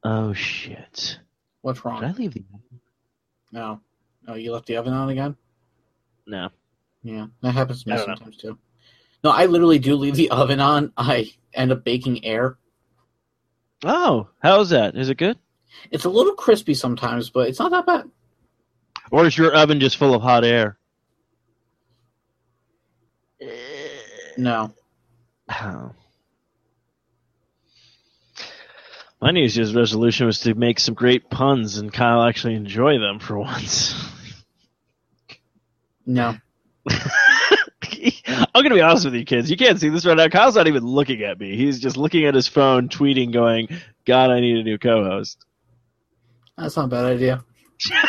[0.03, 1.19] Oh shit!
[1.61, 2.01] What's wrong?
[2.01, 2.43] Did I leave the?
[2.53, 2.79] Oven?
[3.51, 3.81] No.
[4.27, 5.35] Oh, you left the oven on again?
[6.25, 6.49] No.
[7.03, 8.15] Yeah, that happens to me I don't know.
[8.15, 8.57] sometimes too.
[9.23, 10.93] No, I literally do leave the oven on.
[10.97, 12.57] I end up baking air.
[13.83, 14.95] Oh, how's that?
[14.95, 15.37] Is it good?
[15.91, 18.09] It's a little crispy sometimes, but it's not that bad.
[19.11, 20.77] Or is your oven just full of hot air?
[23.41, 23.47] Uh,
[24.37, 24.73] no.
[25.49, 25.91] Oh.
[29.21, 33.19] My New Year's resolution was to make some great puns, and Kyle actually enjoy them
[33.19, 33.93] for once.
[36.05, 36.37] No.
[38.53, 39.51] I'm gonna be honest with you, kids.
[39.51, 40.27] You can't see this right now.
[40.27, 41.55] Kyle's not even looking at me.
[41.55, 43.67] He's just looking at his phone, tweeting, going,
[44.05, 45.45] "God, I need a new co-host."
[46.57, 47.43] That's not a bad idea.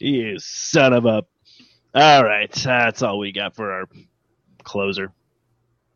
[0.00, 1.24] You son of a.
[1.94, 3.88] All right, that's all we got for our
[4.64, 5.12] closer.